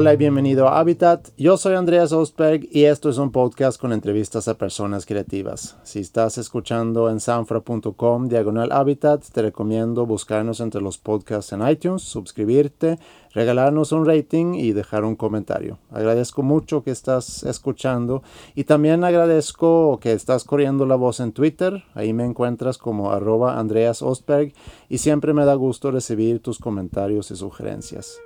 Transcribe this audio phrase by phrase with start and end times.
[0.00, 1.30] Hola y bienvenido a Habitat.
[1.36, 5.76] Yo soy Andreas Ostberg y esto es un podcast con entrevistas a personas creativas.
[5.82, 12.02] Si estás escuchando en sanfra.com diagonal Habitat, te recomiendo buscarnos entre los podcasts en iTunes,
[12.02, 13.00] suscribirte,
[13.32, 15.78] regalarnos un rating y dejar un comentario.
[15.90, 18.22] Agradezco mucho que estás escuchando
[18.54, 21.82] y también agradezco que estás corriendo la voz en Twitter.
[21.94, 24.52] Ahí me encuentras como arroba Andreas Ostberg
[24.88, 28.20] y siempre me da gusto recibir tus comentarios y sugerencias.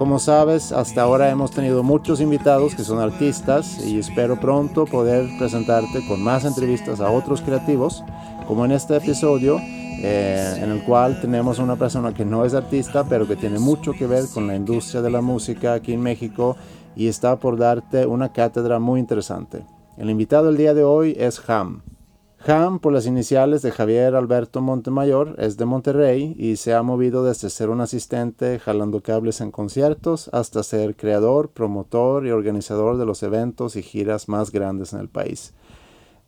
[0.00, 5.28] Como sabes, hasta ahora hemos tenido muchos invitados que son artistas y espero pronto poder
[5.38, 8.02] presentarte con más entrevistas a otros creativos,
[8.48, 13.04] como en este episodio, eh, en el cual tenemos una persona que no es artista,
[13.04, 16.56] pero que tiene mucho que ver con la industria de la música aquí en México
[16.96, 19.66] y está por darte una cátedra muy interesante.
[19.98, 21.82] El invitado el día de hoy es Ham.
[22.46, 27.22] Ham, por las iniciales de Javier Alberto Montemayor, es de Monterrey y se ha movido
[27.22, 33.04] desde ser un asistente jalando cables en conciertos hasta ser creador, promotor y organizador de
[33.04, 35.52] los eventos y giras más grandes en el país.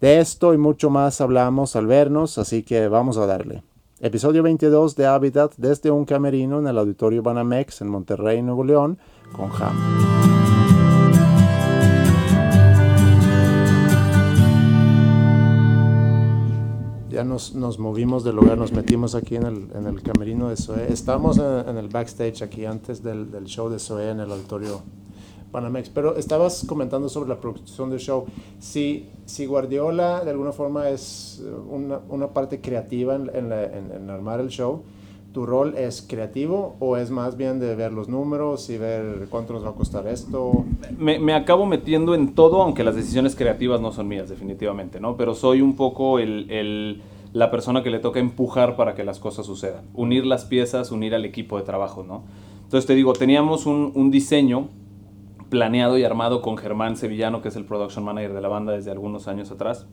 [0.02, 3.62] De esto y mucho más hablamos al vernos, así que vamos a darle.
[4.00, 8.98] Episodio 22 de Habitat desde un camerino en el Auditorio Banamex en Monterrey, Nuevo León,
[9.34, 10.31] con Ham.
[17.12, 20.56] Ya nos, nos, movimos del lugar, nos metimos aquí en el, en el camerino de
[20.56, 20.90] Zoe.
[20.90, 24.80] Estamos en, el backstage aquí antes del, del, show de Zoe en el auditorio
[25.52, 25.90] Panamex.
[25.90, 28.24] Pero estabas comentando sobre la producción del show.
[28.58, 34.48] Si, si Guardiola de alguna forma es una, una parte creativa en, en, armar el
[34.48, 34.82] show,
[35.32, 39.54] ¿tu rol es creativo o es más bien de ver los números y ver cuánto
[39.54, 40.64] nos va a costar esto?
[40.98, 45.16] Me, me, acabo metiendo en todo, aunque las decisiones creativas no son mías, definitivamente, ¿no?
[45.16, 49.18] Pero soy un poco el, el, la persona que le toca empujar para que las
[49.18, 49.84] cosas sucedan.
[49.94, 52.24] Unir las piezas, unir al equipo de trabajo, ¿no?
[52.64, 54.68] Entonces te digo, teníamos un, un diseño
[55.48, 58.90] planeado y armado con Germán Sevillano, que es el production manager de la banda desde
[58.90, 59.86] algunos años atrás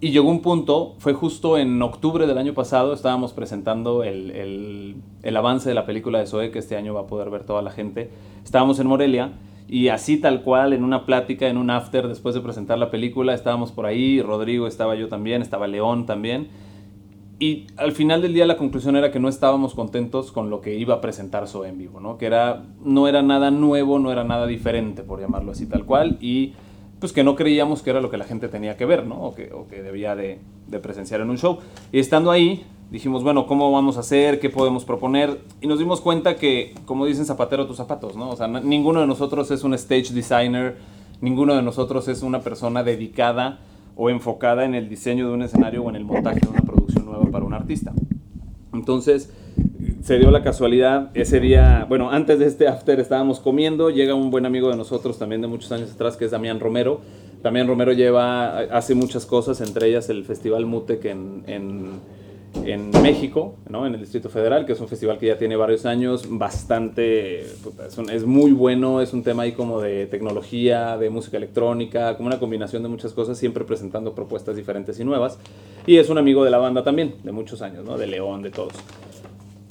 [0.00, 4.96] y llegó un punto, fue justo en octubre del año pasado, estábamos presentando el, el,
[5.22, 7.62] el, avance de la película de Zoe, que este año va a poder ver toda
[7.62, 8.10] la gente.
[8.44, 9.32] Estábamos en Morelia
[9.68, 13.32] y así tal cual, en una plática, en un after, después de presentar la película,
[13.32, 16.48] estábamos por ahí, Rodrigo estaba yo también, estaba León también.
[17.38, 20.74] Y al final del día la conclusión era que no estábamos contentos con lo que
[20.76, 22.18] iba a presentar Zoe en vivo, ¿no?
[22.18, 26.18] Que era, no era nada nuevo, no era nada diferente, por llamarlo así tal cual.
[26.20, 26.52] Y
[26.98, 29.20] pues que no creíamos que era lo que la gente tenía que ver, ¿no?
[29.22, 31.58] O que, o que debía de, de, presenciar en un show.
[31.92, 34.40] Y estando ahí, dijimos, bueno, ¿cómo vamos a hacer?
[34.40, 35.40] ¿Qué podemos proponer?
[35.60, 38.30] Y nos dimos cuenta que, como dicen zapatero tus zapatos, ¿no?
[38.30, 40.76] O sea, ninguno de nosotros es un stage designer,
[41.20, 43.60] ninguno de nosotros es una persona dedicada
[43.94, 47.04] o enfocada en el diseño de un escenario o en el montaje de una producción
[47.04, 47.92] nueva para un artista.
[48.72, 49.30] Entonces,
[50.06, 54.30] se dio la casualidad, ese día, bueno, antes de este after estábamos comiendo, llega un
[54.30, 57.00] buen amigo de nosotros también de muchos años atrás, que es Damián Romero.
[57.42, 63.84] Damián Romero lleva, hace muchas cosas, entre ellas el Festival Mutec en, en, México, ¿no?
[63.84, 67.98] en el Distrito Federal, que es un festival que ya tiene varios años, bastante, es,
[68.12, 72.38] es, muy bueno, es un tema ahí como de tecnología, de música electrónica, como una
[72.38, 75.40] combinación de muchas cosas, siempre presentando propuestas diferentes y nuevas.
[75.84, 77.98] Y es un amigo de la banda también, de muchos años, ¿no?
[77.98, 78.72] de León, de todos.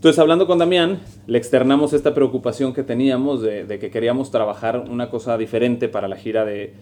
[0.05, 5.09] Entonces, hablando con Damián, le externamos esta preocupación que teníamos de, que queríamos trabajar una
[5.09, 6.73] cosa diferente para la gira de,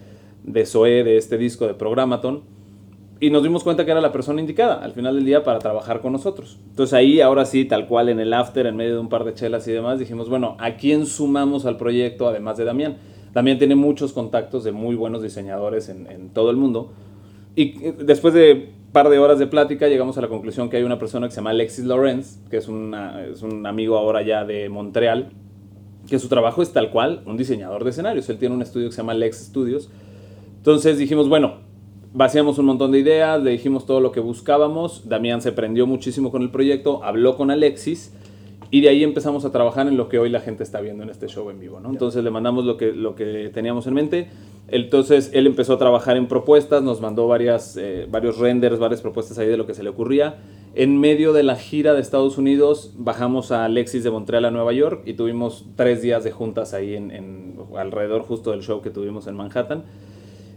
[0.44, 0.64] de
[1.06, 2.42] de este disco de Programaton.
[3.22, 6.02] Y nos dimos cuenta que era la persona indicada al final del día para trabajar
[6.02, 6.60] con nosotros.
[6.72, 9.34] Entonces ahí, ahora sí, tal cual en el after, en medio de un par de
[9.34, 12.98] chelas y demás, dijimos, bueno, ¿a quién sumamos al proyecto además de Damián?
[13.34, 16.92] Damián tiene muchos contactos de muy buenos diseñadores en, en todo el mundo.
[17.56, 20.84] Y eh, después de par de horas de plática llegamos a la conclusión que hay
[20.84, 24.46] una persona que se llama Alexis Lorenz, que es, una, es un amigo ahora ya
[24.46, 25.32] de Montreal,
[26.08, 28.30] que su trabajo es tal cual un diseñador de escenarios.
[28.30, 29.90] Él tiene un estudio que se llama Lex Studios.
[30.58, 31.56] Entonces dijimos, bueno,
[32.14, 35.10] vaciamos un montón de ideas, le dijimos todo lo que buscábamos.
[35.10, 38.14] Damián se prendió muchísimo con el proyecto, habló con Alexis
[38.74, 41.10] y de ahí empezamos a trabajar en lo que hoy la gente está viendo en
[41.10, 41.80] este show en vivo.
[41.80, 41.92] ¿no?
[41.92, 44.28] Entonces le mandamos lo que, lo que teníamos en mente
[44.68, 49.38] entonces él empezó a trabajar en propuestas, nos mandó varias, eh, varios renders, varias propuestas
[49.38, 50.38] ahí de lo que se le ocurría.
[50.74, 54.72] En medio de la gira de Estados Unidos bajamos a Alexis de Montreal a Nueva
[54.72, 59.28] York y tuvimos tres días de juntas ahí en, alrededor justo del show que tuvimos
[59.28, 59.84] en Manhattan.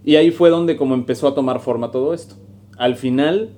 [0.05, 2.37] Y ahí fue donde como empezó a tomar forma todo esto.
[2.79, 3.51] Al final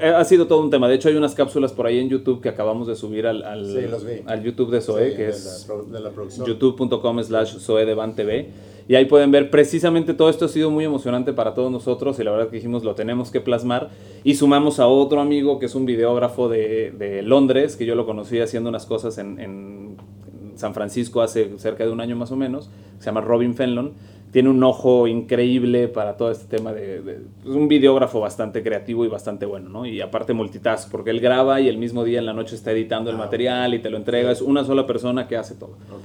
[0.00, 0.88] ha sido todo un tema.
[0.88, 3.66] De hecho, hay unas cápsulas por ahí en YouTube que acabamos de subir al, al,
[3.66, 8.50] Sí, YouTube de Zoe, Sí, que de es de youtube.com slash Zoedevan TV.
[8.88, 12.24] Y ahí pueden ver precisamente todo esto ha sido muy emocionante para todos nosotros y
[12.24, 13.90] la verdad que dijimos lo tenemos que plasmar.
[14.22, 18.06] Y sumamos a otro amigo que es un videógrafo de, de Londres, que yo lo
[18.06, 19.96] conocí haciendo unas cosas en, en
[20.56, 23.92] San Francisco hace cerca de un año más o menos, se llama Robin Fenlon.
[24.36, 27.00] Tiene un ojo increíble para todo este tema de...
[27.00, 29.86] de- es un videógrafo bastante creativo y bastante bueno, ¿no?
[29.86, 33.08] Y aparte multitask, porque él graba y el mismo día en la noche está editando
[33.08, 33.24] el Ah, ok.
[33.24, 34.30] material y te lo entrega.
[34.30, 35.70] Es una sola persona que hace todo.
[35.70, 36.02] Ok.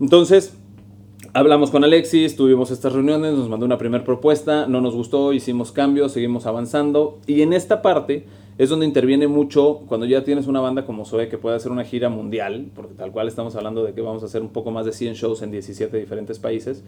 [0.00, 0.56] Entonces,
[1.32, 5.72] hablamos con Alexis, tuvimos estas reuniones, nos mandó una primera propuesta, no nos gustó, hicimos
[5.72, 7.18] cambios, seguimos avanzando.
[7.26, 8.26] Y en esta parte
[8.58, 11.82] es donde interviene mucho cuando ya tienes una banda como Zoe que puede hacer una
[11.82, 14.86] gira mundial, porque tal cual estamos hablando de que vamos a hacer un poco más
[14.86, 16.84] de 100 shows en 17 diferentes países.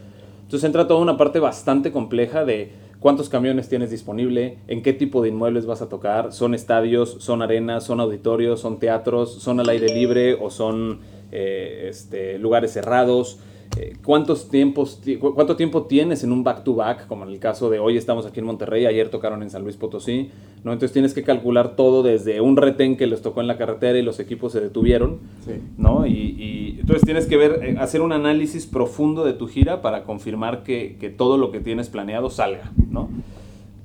[0.49, 5.21] Entonces entra toda una parte bastante compleja de cuántos camiones tienes disponible, en qué tipo
[5.21, 9.69] de inmuebles vas a tocar, son estadios, son arenas, son auditorios, son teatros, son al
[9.69, 11.01] aire libre o son
[11.33, 13.39] eh, este, lugares cerrados.
[13.77, 17.07] Eh, ¿Cuántos tiempos, ti- cu- ¿Cuánto tiempo tienes en un back-to-back?
[17.07, 19.77] Como en el caso de hoy estamos aquí en Monterrey, ayer tocaron en San Luis
[19.77, 20.31] Potosí.
[20.65, 20.73] ¿no?
[20.73, 24.03] Entonces tienes que calcular todo desde un retén que les tocó en la carretera y
[24.03, 25.19] los equipos se detuvieron.
[25.45, 25.53] Sí.
[25.77, 26.07] ¿no?
[26.07, 30.05] Y, y entonces tienes que ver, eh, hacer un análisis profundo de tu gira para
[30.05, 33.09] confirmar que, que todo lo que tienes planeado salga, ¿no?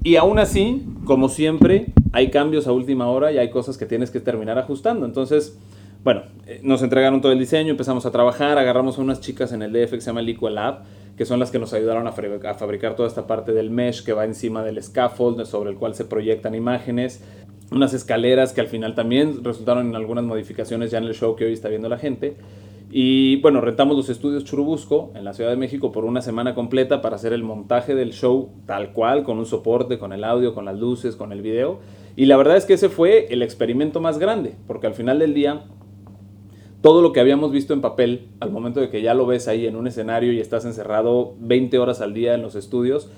[0.05, 4.11] Y aún así, como siempre, hay cambios a última hora y hay cosas que tienes
[4.11, 5.05] que terminar ajustando.
[5.05, 5.57] Entonces,
[6.03, 9.61] bueno, eh, nos entregaron todo el diseño, empezamos a trabajar, agarramos a unas chicas en
[9.61, 10.83] el DF que se llama Liquid Lab,
[11.15, 14.25] que son las que nos ayudaron a fabricar toda esta parte del mesh que va
[14.25, 17.23] encima del scaffold sobre el cual se proyectan imágenes,
[17.71, 21.45] unas escaleras que al final también resultaron en algunas modificaciones ya en el show que
[21.45, 22.35] hoy está viendo la gente.
[22.91, 27.01] Y bueno, rentamos los estudios Churubusco en la Ciudad de México por una semana completa
[27.01, 30.65] para hacer el montaje del show tal cual, con un soporte, con el audio, con
[30.65, 31.79] las luces, con el video.
[32.15, 35.33] Y la verdad es que ese fue el experimento más grande, porque al final del
[35.33, 35.63] día
[36.83, 39.65] todo lo que habíamos visto en papel, al momento de que ya lo ves ahí
[39.65, 43.09] en un escenario y estás encerrado 20 horas al día en los estudios,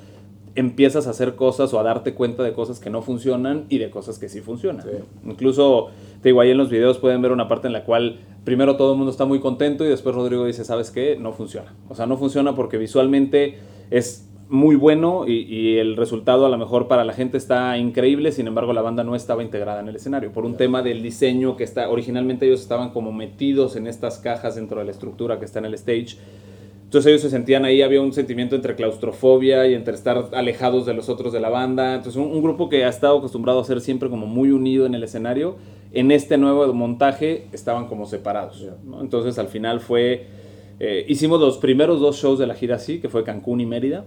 [0.54, 3.90] empiezas a hacer cosas o a darte cuenta de cosas que no funcionan y de
[3.90, 4.86] cosas que sí funcionan.
[4.86, 4.98] Sí.
[5.26, 5.88] Incluso,
[6.22, 8.92] te digo, ahí en los videos pueden ver una parte en la cual primero todo
[8.92, 11.18] el mundo está muy contento y después Rodrigo dice, ¿sabes qué?
[11.20, 11.74] No funciona.
[11.90, 13.58] O sea, no funciona porque visualmente
[13.90, 18.32] es muy bueno y, y el resultado a lo mejor para la gente está increíble,
[18.32, 21.58] sin embargo la banda no estaba integrada en el escenario por un tema del diseño
[21.58, 25.46] que está, originalmente ellos estaban como metidos en estas cajas dentro de la estructura que
[25.46, 26.18] está en el stage.
[26.84, 30.94] Entonces ellos se sentían ahí, había un sentimiento entre claustrofobia y entre estar alejados de
[30.94, 31.96] los otros de la banda.
[31.96, 34.94] Entonces un, un grupo que ha estado acostumbrado a ser siempre como muy unido en
[34.94, 35.58] el escenario,
[35.92, 38.68] en este nuevo montaje estaban como separados.
[39.02, 40.28] Entonces al final fue,
[40.80, 44.06] eh, hicimos los primeros dos shows de la gira así, que fue Cancún y Mérida.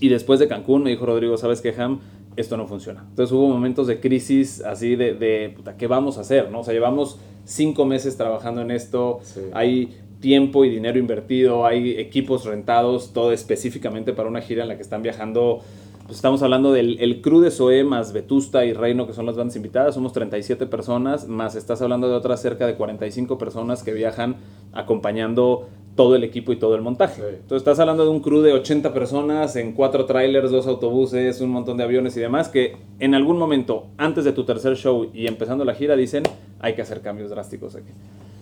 [0.00, 2.00] Y después de Cancún me dijo Rodrigo, ¿sabes qué, Ham?
[2.36, 3.04] Esto no funciona.
[3.08, 6.50] Entonces hubo momentos de crisis así de, de puta, ¿qué vamos a hacer?
[6.50, 6.60] ¿no?
[6.60, 9.40] O sea, llevamos cinco meses trabajando en esto, Sí.
[9.52, 14.76] hay tiempo y dinero invertido, hay equipos rentados, todo específicamente para una gira en la
[14.76, 15.60] que están viajando.
[16.06, 19.36] Pues estamos hablando del el crew de Zoe más Vetusta y Reino, que son las
[19.36, 23.92] bandas invitadas, somos 37 personas, más estás hablando de otras cerca de 45 personas que
[23.92, 24.36] viajan
[24.72, 25.68] acompañando
[25.98, 27.16] todo el equipo y todo el montaje.
[27.16, 27.28] Sí.
[27.28, 31.50] Entonces estás hablando de un crew de 80 personas en cuatro trailers, dos autobuses, un
[31.50, 35.26] montón de aviones y demás, que en algún momento, antes de tu tercer show y
[35.26, 36.22] empezando la gira, dicen,
[36.60, 37.90] hay que hacer cambios drásticos aquí.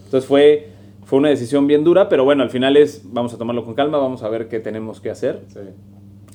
[0.05, 0.67] Entonces fue,
[1.07, 3.97] fue una decisión bien dura, pero bueno, al final es, vamos a tomarlo con calma,
[3.97, 5.41] vamos a ver qué tenemos que hacer.
[5.49, 5.61] Sí.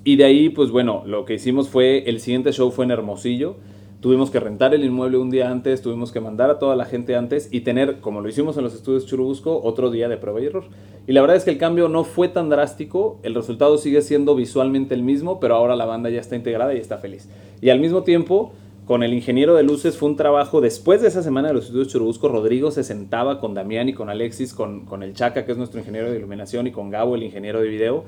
[0.04, 3.58] Y de ahí, pues bueno, lo que hicimos fue, el siguiente show fue en Hermosillo.
[4.02, 7.16] Tuvimos que rentar el inmueble un día antes, tuvimos que mandar a toda la gente
[7.16, 10.48] antes y tener, como lo hicimos en los estudios Churubusco, otro día de prueba y
[10.48, 10.64] error.
[11.06, 14.34] Y la verdad es que el cambio no fue tan drástico, el resultado sigue siendo
[14.34, 17.30] visualmente el mismo, pero ahora la banda ya está integrada y está feliz.
[17.62, 18.54] Y al mismo tiempo,
[18.88, 21.90] con el ingeniero de luces fue un trabajo, después de esa semana de los estudios
[21.90, 25.60] Churubusco, Rodrigo se sentaba con Damián y con Alexis, con, con el Chaca, que es
[25.60, 28.06] nuestro ingeniero de iluminación, y con Gabo, el ingeniero de video,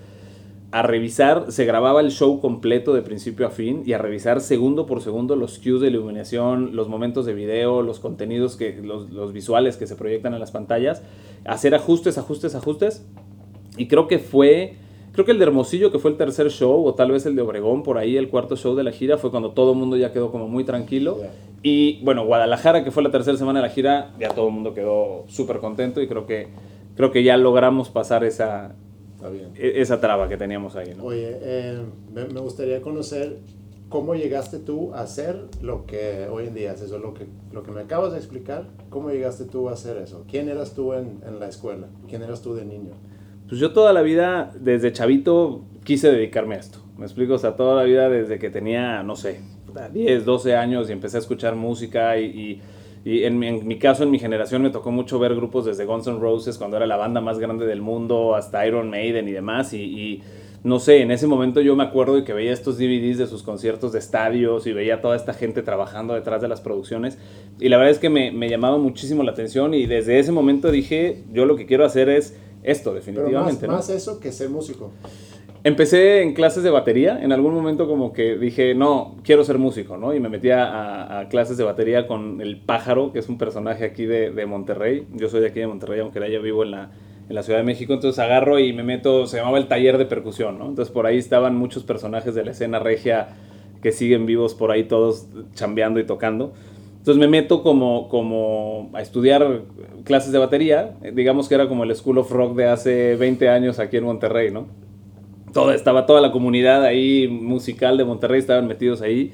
[0.74, 4.88] a revisar, se grababa el show completo de principio a fin y a revisar segundo
[4.88, 9.34] por segundo los cues de iluminación, los momentos de video, los contenidos, que, los, los
[9.34, 11.04] visuales que se proyectan en las pantallas,
[11.46, 13.06] hacer ajustes, ajustes, ajustes.
[13.78, 14.74] Y creo que fue,
[15.12, 17.44] creo que el de Hermosillo, que fue el tercer show, o tal vez el de
[17.44, 20.12] Obregón, por ahí el cuarto show de la gira, fue cuando todo el mundo ya
[20.12, 21.20] quedó como muy tranquilo.
[21.62, 24.74] Y bueno, Guadalajara, que fue la tercera semana de la gira, ya todo el mundo
[24.74, 26.48] quedó súper contento y creo que,
[26.96, 28.74] creo que ya logramos pasar esa,
[29.24, 29.52] Está bien.
[29.56, 30.94] e- esa traba que teníamos ahí.
[30.96, 31.06] ¿no?
[31.06, 31.82] Oye, eh,
[32.14, 33.38] me, me gustaría conocer
[33.90, 37.64] cómo llegaste tú a hacer lo que hoy en día haces, o lo que, lo
[37.64, 40.26] que me acabas de explicar, cómo llegaste tú a hacer eso.
[40.28, 41.88] ¿Quién eras tú en, en la escuela?
[42.10, 42.94] ¿Quién eras tú de niño?
[43.48, 46.80] Pues yo toda la vida, desde chavito, quise dedicarme a esto.
[46.98, 49.42] Me explico, o sea, toda la vida desde que tenía, no sé,
[49.92, 52.62] 10, 12 años y empecé a escuchar música y,
[53.06, 56.58] en, mi, caso, en mi generación, me tocó mucho ver grupos desde Guns N' Roses,
[56.58, 59.74] cuando era la banda más grande del mundo, hasta Iron Maiden y demás.
[59.74, 60.22] Y,
[60.64, 63.44] no sé, en ese momento yo me acuerdo de que veía estos DVDs de sus
[63.44, 67.18] conciertos de estadios y veía toda esta gente trabajando detrás de las producciones.
[67.60, 70.72] Y la verdad es que me, me llamaba muchísimo la atención y desde ese momento
[70.72, 73.60] dije, yo lo que quiero hacer es esto, definitivamente.
[73.60, 74.92] Pero más, más eso que ser músico.
[75.66, 79.96] Empecé en clases de batería, en algún momento como que dije, no, quiero ser músico,
[79.96, 80.14] ¿no?
[80.14, 84.06] Y me metí a, clases de batería con el pájaro, que es un personaje aquí
[84.06, 85.08] de, de, Monterrey.
[85.14, 86.92] Yo soy de aquí de Monterrey, aunque ya vivo en la,
[87.30, 90.06] en la Ciudad de México, entonces agarro y me meto, se llamaba el taller de
[90.06, 90.68] percusión, ¿no?
[90.68, 93.30] Entonces por ahí estaban muchos personajes de la escena regia
[93.82, 96.52] que siguen vivos por ahí todos chambeando y tocando.
[96.98, 99.62] Entonces me meto como, como a estudiar
[100.04, 103.80] clases de batería, digamos que era como el School of Rock de hace 20 años
[103.80, 104.68] aquí en Monterrey, ¿no?
[105.54, 109.32] Toda, estaba toda la comunidad ahí musical de Monterrey, estaban metidos ahí,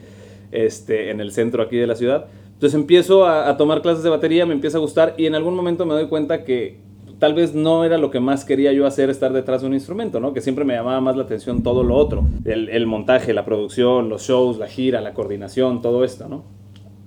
[0.52, 2.26] este, en el centro aquí de la ciudad.
[2.54, 5.86] Entonces empiezo a, tomar clases de batería, me empieza a gustar y en algún momento
[5.86, 6.78] me doy cuenta que
[7.18, 10.20] tal vez no era lo que más quería yo hacer, estar detrás de un instrumento,
[10.20, 10.34] ¿no?
[10.34, 14.10] Que siempre me llamaba más la atención todo lo otro, el, el montaje, la producción,
[14.10, 16.44] los shows, la gira, la coordinación, todo esto, ¿no?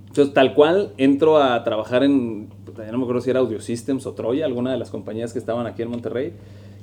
[0.08, 2.48] Entonces, tal cual, entro a trabajar en,
[2.90, 5.66] no me acuerdo si era Audio Systems o Troya, alguna de las compañías que estaban
[5.66, 6.34] aquí en Monterrey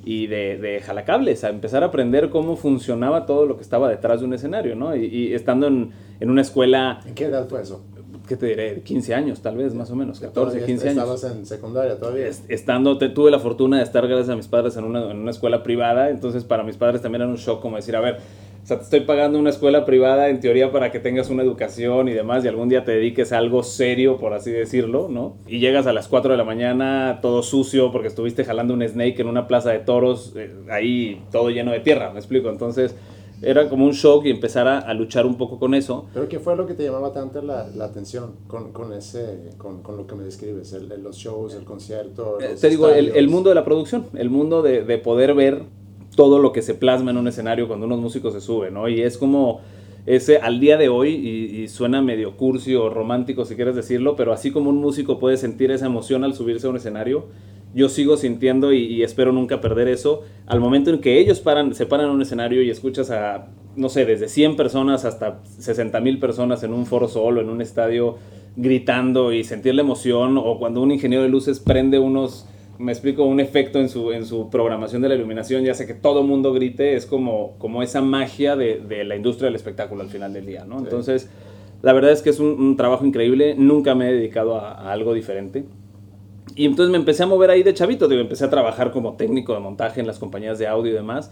[0.04, 4.20] y de, de jalacables, a empezar a aprender cómo funcionaba todo lo que estaba detrás
[4.20, 4.96] de un escenario, ¿no?
[4.96, 5.90] Y, estando en,
[6.20, 7.00] en, una escuela...
[7.06, 7.82] ¿En qué edad fue eso?
[8.26, 8.80] ¿Qué te diré?
[8.82, 11.02] 15 años, tal vez, más o menos, 14, 15 años.
[11.02, 12.28] ¿Estabas en secundaria todavía?
[12.48, 15.62] Estando, tuve la fortuna de estar gracias a mis padres en una, en una escuela
[15.62, 18.18] privada, entonces para mis padres también era un shock como decir, a ver,
[18.70, 22.12] sea, te estoy pagando una escuela privada en teoría para que tengas una educación y
[22.12, 25.36] demás y algún día te dediques a algo serio, por así decirlo, ¿no?
[25.46, 29.20] Y llegas a las 4 de la mañana todo sucio porque estuviste jalando un snake
[29.20, 32.48] en una plaza de toros, eh, ahí todo lleno de tierra, me explico.
[32.48, 32.94] Entonces
[33.42, 36.06] era como un shock y empezar a, luchar un poco con eso.
[36.12, 39.82] ¿Pero qué fue lo que te llamaba tanto la, la atención con, con ese, con,
[39.82, 40.72] con, lo que me describes?
[40.72, 42.38] El, los shows, el concierto.
[42.40, 45.64] Eh, te digo, el, el, mundo de la producción, el mundo de, de poder ver
[46.14, 48.88] todo lo que se plasma en un escenario cuando unos músicos se suben, ¿no?
[48.88, 49.60] Y es como
[50.06, 54.32] ese al día de hoy, y, suena medio cursi o romántico si quieres decirlo, pero
[54.32, 57.26] así como un músico puede sentir esa emoción al subirse a un escenario,
[57.74, 60.22] yo sigo sintiendo y, espero nunca perder eso.
[60.46, 63.88] Al momento en que ellos paran, se paran en un escenario y escuchas a, no
[63.88, 68.16] sé, desde 100 personas hasta 60 mil personas en un foro solo, en un estadio,
[68.56, 72.48] gritando y sentir la emoción, o cuando un ingeniero de luces prende unos
[72.80, 75.94] me explico, un efecto en su, en su programación de la iluminación, ya sé que
[75.94, 80.08] todo mundo grite, es como, como esa magia de, de la industria del espectáculo al
[80.08, 80.78] final del día, ¿no?
[80.78, 81.28] Entonces,
[81.82, 85.64] la verdad es que es un, trabajo increíble, nunca me he dedicado a, algo diferente.
[86.56, 89.54] Y entonces me empecé a mover ahí de chavito, digo, empecé a trabajar como técnico
[89.54, 91.30] de montaje en las compañías de audio y demás.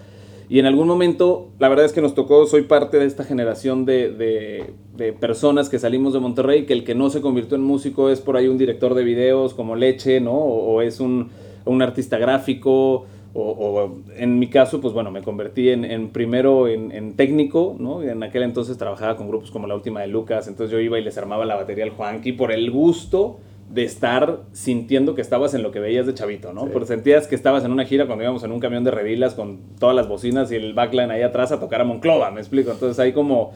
[0.51, 3.85] Y en algún momento, la verdad es que nos tocó, soy parte de esta generación
[3.85, 7.63] de, de, de, personas que salimos de Monterrey, que el que no se convirtió en
[7.63, 10.33] músico es por ahí un director de videos como Leche, ¿no?
[10.33, 11.29] O, es un,
[11.67, 16.93] un, artista gráfico, o, o, en mi caso, pues bueno, me convertí en, primero en,
[16.93, 18.03] en, técnico, ¿no?
[18.03, 21.05] En aquel entonces trabajaba con grupos como La Última de Lucas, entonces yo iba y
[21.05, 23.39] les armaba la batería al Juanqui por el gusto
[23.71, 26.67] de estar sintiendo que estabas en lo que veías de chavito, ¿no?
[26.67, 29.61] Porque sentías que estabas en una gira cuando íbamos en un camión de redilas con
[29.79, 32.71] todas las bocinas y el backline ahí atrás a tocar a Monclova, me explico.
[32.71, 33.53] Entonces hay como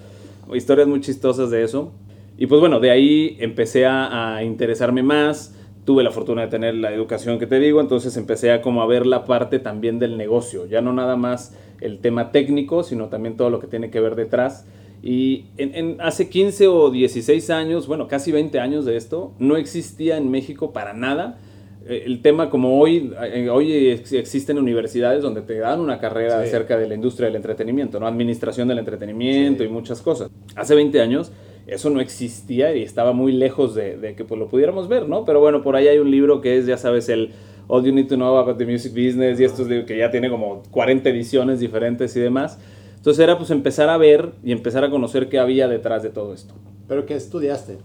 [0.53, 1.93] historias muy chistosas de eso.
[2.37, 5.55] Y pues bueno, de ahí empecé a, interesarme más,
[5.85, 8.87] tuve la fortuna de tener la educación que te digo, entonces empecé a como a
[8.87, 13.37] ver la parte también del negocio, ya no nada más el tema técnico, sino también
[13.37, 14.67] todo lo que tiene que ver detrás.
[15.03, 20.17] Y en, hace 15 o 16 años, bueno, casi 20 años de esto, no existía
[20.17, 21.39] en México para nada
[21.87, 26.77] eh, el tema como hoy, eh, hoy existen universidades donde te dan una carrera acerca
[26.79, 28.07] de la industria del entretenimiento, ¿no?
[28.07, 30.31] Administración del entretenimiento y muchas cosas.
[30.55, 31.33] Hace 20 años
[31.67, 35.25] eso no existía y estaba muy lejos de, que pues, lo pudiéramos ver, ¿no?
[35.25, 37.31] Pero bueno, por ahí hay un libro que es, ya sabes, el
[37.69, 40.31] All You Need to Know About the Music Business y esto es que ya tiene
[40.31, 42.61] como 40 ediciones diferentes y demás.
[43.03, 46.33] Entonces era pues empezar a ver y empezar a conocer qué había detrás de todo
[46.33, 46.55] esto.
[46.87, 47.79] ¿Pero qué estudiaste?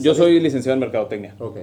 [0.00, 1.36] yo soy licenciado en Mercadotecnia.
[1.38, 1.58] Ok.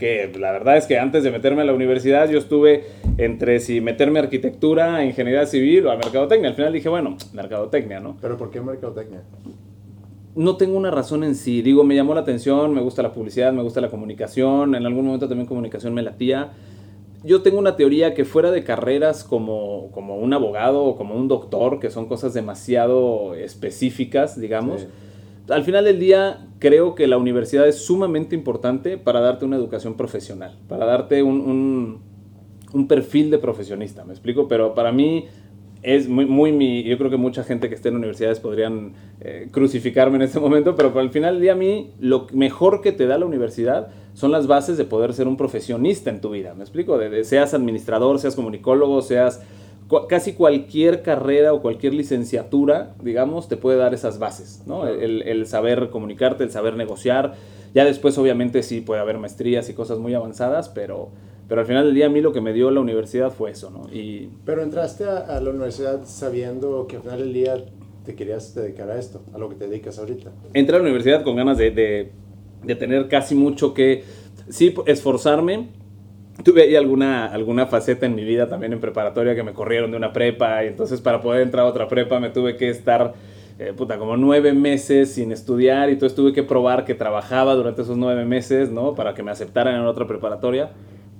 [0.00, 2.86] Que la verdad es que antes de meterme a la universidad yo estuve
[3.18, 6.48] entre si meterme a arquitectura, a ingeniería civil o a mercadotecnia.
[6.48, 8.16] Al final dije, bueno, mercadotecnia, ¿no?
[8.20, 9.22] ¿Pero por qué mercadotecnia?
[10.34, 11.62] No tengo una razón en sí.
[11.62, 14.74] Digo, me llamó la atención, me gusta la publicidad, me gusta la comunicación.
[14.74, 16.50] En algún momento también comunicación me latía
[17.24, 21.26] yo tengo una teoría que fuera de carreras como, como un abogado o como un
[21.26, 24.86] doctor, que son cosas demasiado específicas, digamos,
[25.48, 29.94] al final del día creo que la universidad es sumamente importante para darte una educación
[29.94, 32.00] profesional, para darte un, un,
[32.72, 34.48] un perfil de profesionista, ¿me explico?
[34.48, 35.26] Pero para mí
[35.82, 39.48] es muy, muy mi, yo creo que mucha gente que esté en universidades podrían eh,
[39.50, 43.06] crucificarme en este momento, pero al final del día a mí lo mejor que te
[43.06, 46.62] da la universidad son las bases de poder ser un profesionista en tu vida, ¿me
[46.62, 46.96] explico?
[46.98, 49.42] De, seas administrador, seas comunicólogo, seas
[50.08, 54.88] casi cualquier carrera o cualquier licenciatura, digamos, te puede dar esas bases, ¿no?
[54.88, 57.34] El, el, saber comunicarte, el saber negociar,
[57.74, 61.10] ya después obviamente sí puede haber maestrías y cosas muy avanzadas, pero
[61.48, 63.70] pero al final del día a mí lo que me dio la universidad fue eso,
[63.70, 63.92] ¿no?
[63.92, 64.30] Y...
[64.44, 67.64] Pero entraste a, la universidad sabiendo que al final del día
[68.04, 70.30] te querías dedicar a esto, a lo que te dedicas ahorita.
[70.54, 72.12] Entré a la universidad con ganas de, de,
[72.64, 74.04] de tener casi mucho que,
[74.48, 75.68] sí, esforzarme.
[76.42, 79.96] Tuve ahí alguna, alguna faceta en mi vida también en preparatoria que me corrieron de
[79.96, 83.14] una prepa y entonces para poder entrar a otra prepa me tuve que estar
[83.56, 87.82] eh, puta, como nueve meses sin estudiar y entonces tuve que probar que trabajaba durante
[87.82, 88.96] esos nueve meses, ¿no?
[88.96, 90.70] Para que me aceptaran en otra preparatoria.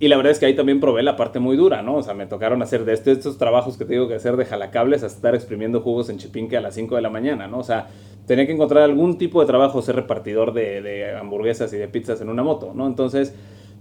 [0.00, 1.96] Y la verdad es que ahí también probé la parte muy dura, ¿no?
[1.96, 4.44] O sea, me tocaron hacer de estos, estos trabajos que te digo que hacer de
[4.44, 7.58] jalacables hasta estar exprimiendo jugos en Chipinque a las 5 de la mañana, ¿no?
[7.58, 7.88] O sea,
[8.26, 12.28] tenía que encontrar algún tipo de trabajo, ser repartidor de, hamburguesas y de pizzas en
[12.28, 12.88] una moto, ¿no?
[12.88, 13.34] Entonces,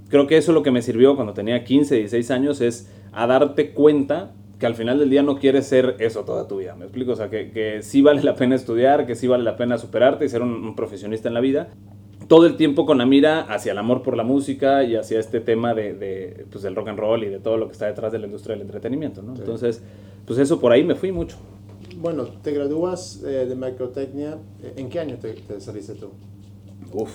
[0.09, 3.25] creo que eso es lo que me sirvió cuando tenía 15, 16 años, es a
[3.25, 6.85] darte cuenta que al final del día no quieres ser eso toda tu vida, ¿me
[6.85, 7.13] explico?
[7.13, 10.25] O sea, que, que sí vale la pena estudiar, que sí vale la pena superarte
[10.25, 11.69] y ser un profesionista en la vida,
[12.33, 15.39] todo el tiempo con la mira hacia el amor por la música y hacia este
[15.39, 18.11] tema de, de pues, del rock and roll y de todo lo que está detrás
[18.11, 19.35] de la industria del entretenimiento, ¿no?
[19.35, 19.83] Entonces,
[20.25, 21.37] pues eso por ahí me fui mucho.
[21.97, 24.39] Bueno, te gradúas eh, de microtecnia.
[24.75, 26.09] ¿En qué año te, saliste tú?
[26.91, 27.11] Uf,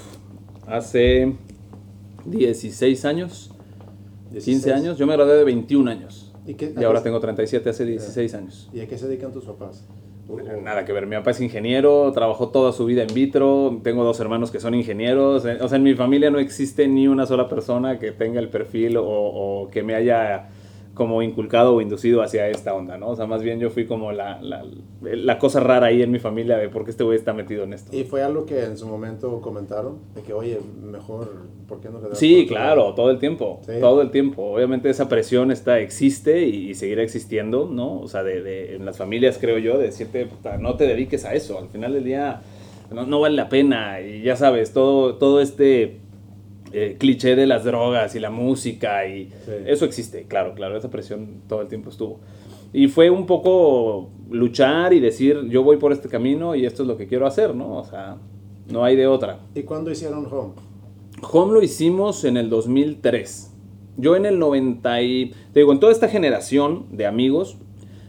[0.69, 1.35] hace
[2.25, 3.51] 16 años,
[4.33, 4.99] 15 años.
[4.99, 6.33] Yo me gradué de 21 años.
[6.47, 8.71] ¿Y, qué, y ahora tengo 37, hace 16 años.
[8.73, 9.85] ¿Y a qué se dedican tus papás?
[10.29, 14.21] Nada que ver, mi papá es ingeniero, trabajó toda su vida en vitro, tengo dos
[14.21, 17.49] hermanos que son ingenieros, eh, o sea, en mi familia no existe ni una sola
[17.49, 20.51] persona que tenga el perfil o, o que me haya
[20.99, 23.09] como inculcado o inducido hacia esta onda, ¿no?
[23.09, 24.67] O sea, más bien yo fui como la, la,
[25.01, 27.73] la cosa rara ahí en mi familia de por qué este güey está metido en
[27.73, 27.97] esto.
[27.97, 30.01] ¿Y fue algo que en su momento comentaron?
[30.15, 34.11] De que, oye, mejor, ¿por qué no le Sí, claro, todo el tiempo, todo el
[34.11, 34.43] tiempo.
[34.43, 38.01] Obviamente esa presión está, existe y, seguirá existiendo, ¿no?
[38.01, 41.25] O sea, de, de, en las familias, creo yo, de decirte, puta, no te dediques
[41.25, 42.43] a eso, al final del día
[42.91, 46.01] no, no vale la pena y ya sabes, todo, todo este
[46.73, 49.33] eh, cliché de las drogas y la música y
[49.67, 52.21] eso existe, claro, claro, esa presión todo el tiempo estuvo.
[52.73, 56.89] Y fue un poco luchar y decir, yo voy por este camino y esto es
[56.89, 57.79] lo que quiero hacer, ¿no?
[57.79, 58.19] O sea,
[58.71, 59.41] no hay de otra.
[59.55, 60.53] ¿Y cuándo hicieron Home?
[61.33, 63.55] Home lo hicimos en el 2003.
[63.97, 65.35] Yo en el 90 y...
[65.53, 67.57] Te digo, en toda esta generación de amigos,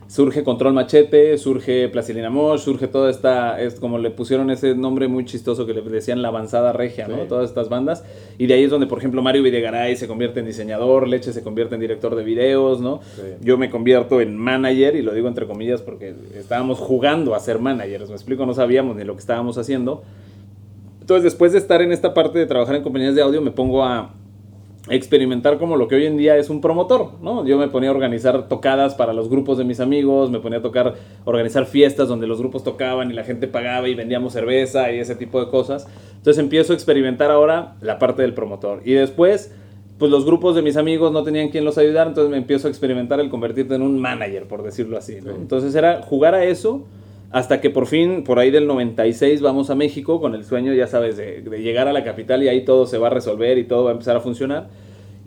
[0.09, 5.07] surge Control Machete, surge Plastilina Mosh, surge toda esta, es como le pusieron ese nombre
[5.07, 7.17] muy chistoso que le decían la avanzada regia, ¿no?
[7.27, 8.03] Todas estas bandas.
[8.39, 11.43] Y de ahí es donde, por ejemplo, Mario Videgaray se convierte en diseñador, Leche se
[11.43, 13.01] convierte en director de videos, ¿no?
[13.41, 17.59] Yo me convierto en manager, y lo digo entre comillas porque estábamos jugando a ser
[17.59, 20.01] managers, me explico, no sabíamos ni lo que estábamos haciendo.
[21.01, 23.83] Entonces, después de estar en esta parte de trabajar en compañías de audio, me pongo
[23.83, 24.15] a
[24.89, 27.45] experimentar como lo que hoy en día es un promotor, ¿no?
[27.45, 30.61] Yo me ponía a organizar tocadas para los grupos de mis amigos, me ponía a
[30.61, 34.99] tocar, organizar fiestas donde los grupos tocaban y la gente pagaba y vendíamos cerveza y
[34.99, 35.87] ese tipo de cosas.
[36.17, 38.81] Entonces empiezo a experimentar ahora la parte del promotor.
[38.83, 39.53] Y después,
[39.97, 42.71] pues los grupos de mis amigos no tenían quien los ayudar, entonces me empiezo a
[42.71, 45.17] experimentar el convertirte en un manager, por decirlo así.
[45.17, 46.85] Entonces era jugar a eso
[47.31, 50.87] hasta que por fin, por ahí del 96, vamos a México con el sueño, ya
[50.87, 53.83] sabes, de, llegar a la capital y ahí todo se va a resolver y todo
[53.83, 54.69] va a empezar a funcionar.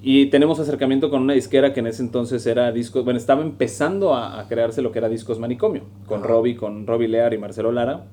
[0.02, 4.16] Y tenemos acercamiento con una disquera que en ese entonces era discos, bueno, estaba empezando
[4.16, 8.06] a, crearse lo que era Discos Manicomio, con Robbie, con Robbie Lear y Marcelo Lara.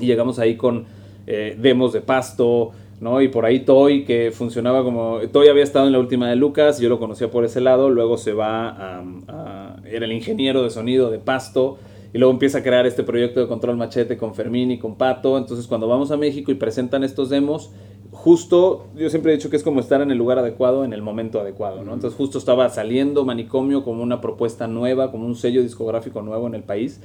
[0.00, 0.86] Y llegamos ahí con
[1.26, 3.20] eh, demos de pasto, ¿no?
[3.20, 5.18] Y por ahí Toy, que funcionaba como...
[5.30, 8.16] Toy había estado en la última de Lucas, yo lo conocía por ese lado, luego
[8.16, 9.04] se va a...
[9.28, 11.76] a era el ingeniero de sonido de pasto
[12.12, 15.38] y luego empieza a crear este proyecto de control machete con Fermín y con Pato.
[15.38, 17.70] Entonces cuando vamos a México y presentan estos demos,
[18.10, 21.02] justo, yo siempre he dicho que es como estar en el lugar adecuado en el
[21.02, 21.94] momento adecuado, ¿no?
[21.94, 26.54] Entonces justo estaba saliendo Manicomio como una propuesta nueva, como un sello discográfico nuevo en
[26.54, 27.00] el país,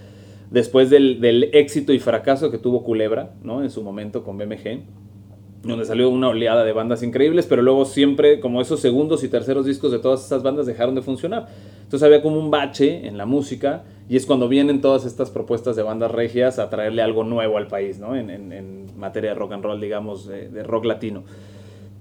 [0.49, 3.63] después del, del éxito y fracaso que tuvo Culebra, ¿no?
[3.63, 4.83] En su momento con BMG
[5.65, 9.65] donde salió una oleada de bandas increíbles, pero luego siempre, como esos segundos y terceros
[9.65, 11.47] discos de todas esas bandas dejaron de funcionar.
[11.83, 15.75] Entonces había como un bache en la música y es cuando vienen todas estas propuestas
[15.75, 18.15] de bandas regias a traerle algo nuevo al país, ¿no?
[18.15, 21.23] En, en, materia de rock and roll, digamos, de, rock latino.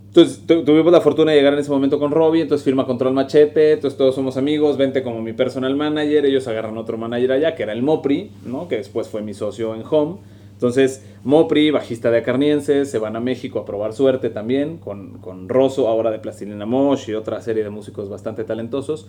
[0.07, 3.72] Entonces tuvimos la fortuna de llegar en ese momento con Robbie, entonces firma Control Machete,
[3.72, 7.64] entonces todos somos amigos, vente como mi personal manager, ellos agarran otro manager allá, que
[7.64, 8.68] era el Mopri, ¿no?
[8.68, 10.18] Que después fue mi socio en Home.
[10.54, 15.48] Entonces, Mopri, bajista de Acarniense, se van a México a probar suerte también, con, con
[15.48, 19.08] Rosso, ahora de Plastilina Mosh y otra serie de músicos bastante talentosos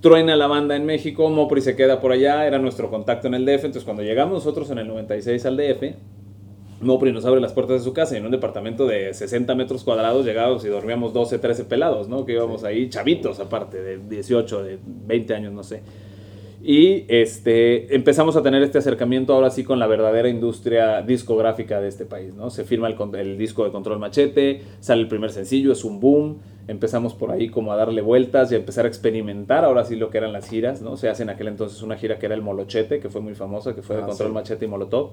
[0.00, 3.44] truena la banda en México, Mopri se queda por allá, era nuestro contacto en el
[3.44, 5.94] DF, entonces cuando llegamos nosotros en el 96 al DF,
[6.80, 9.84] Mopri nos abre las puertas de su casa y en un departamento de 60 metros
[9.84, 12.24] cuadrados llegábamos y dormíamos 12, 13 pelados, ¿no?
[12.24, 15.82] Que íbamos ahí chavitos aparte, de 18, de 20 años, no sé.
[16.62, 21.88] Y este, empezamos a tener este acercamiento ahora sí con la verdadera industria discográfica de
[21.88, 22.50] este país, ¿no?
[22.50, 26.38] Se firma el, el disco de Control Machete, sale el primer sencillo, es un boom,
[26.70, 30.08] empezamos por ahí como a darle vueltas y a empezar a experimentar ahora sí lo
[30.08, 30.96] que eran las giras, ¿no?
[30.96, 33.74] Se hace en aquel entonces una gira que era el Molochete, que fue muy famosa,
[33.74, 35.10] que fue de ah, Control Machete y Molotov.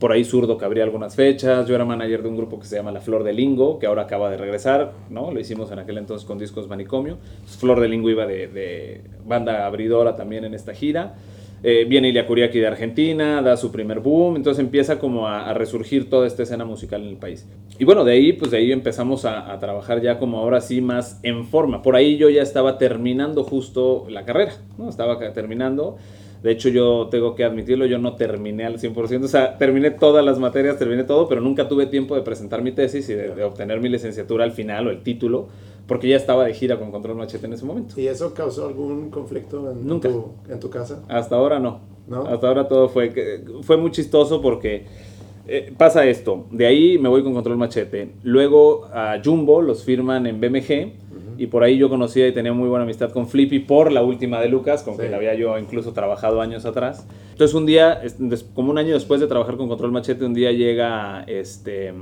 [0.00, 2.74] Por ahí Zurdo que abría algunas fechas, yo era manager de un grupo que se
[2.74, 5.30] llama La Flor de Lingo, que ahora acaba de regresar, ¿no?
[5.30, 7.18] Lo hicimos en aquel entonces con discos Manicomio.
[7.46, 11.14] Flor de Lingo iba de, de banda abridora también en esta gira.
[11.62, 16.08] Eh, viene Ilia Kuriaki de Argentina, da su primer boom, entonces empieza como a, resurgir
[16.08, 17.48] toda esta escena musical en el país.
[17.78, 21.18] Y bueno, de ahí, pues de ahí empezamos a, trabajar ya como ahora sí más
[21.22, 21.82] en forma.
[21.82, 24.88] Por ahí yo ya estaba terminando justo la carrera, ¿no?
[24.88, 25.96] Estaba terminando.
[26.42, 30.24] De hecho, yo tengo que admitirlo, yo no terminé al 100%, o sea, terminé todas
[30.24, 33.80] las materias, terminé todo, pero nunca tuve tiempo de presentar mi tesis y de obtener
[33.80, 35.48] mi licenciatura al final o el título
[35.88, 37.98] porque ya estaba de gira con Control Machete en ese momento.
[37.98, 40.10] ¿Y eso causó algún conflicto en, Nunca.
[40.10, 41.02] Tu, en tu casa?
[41.08, 41.80] Hasta ahora no.
[42.26, 44.86] Hasta ahora todo fue, fue muy chistoso porque
[45.46, 46.46] eh, pasa esto.
[46.50, 48.12] De ahí me voy con Control Machete.
[48.22, 51.08] Luego a Jumbo los firman en BMG.
[51.38, 54.40] Y por ahí yo conocía y tenía muy buena amistad con Flippy por la última
[54.40, 57.06] de Lucas, con quien había yo incluso trabajado años atrás.
[57.30, 58.02] Entonces un día,
[58.54, 61.94] como un año después de trabajar con Control Machete, un día llega este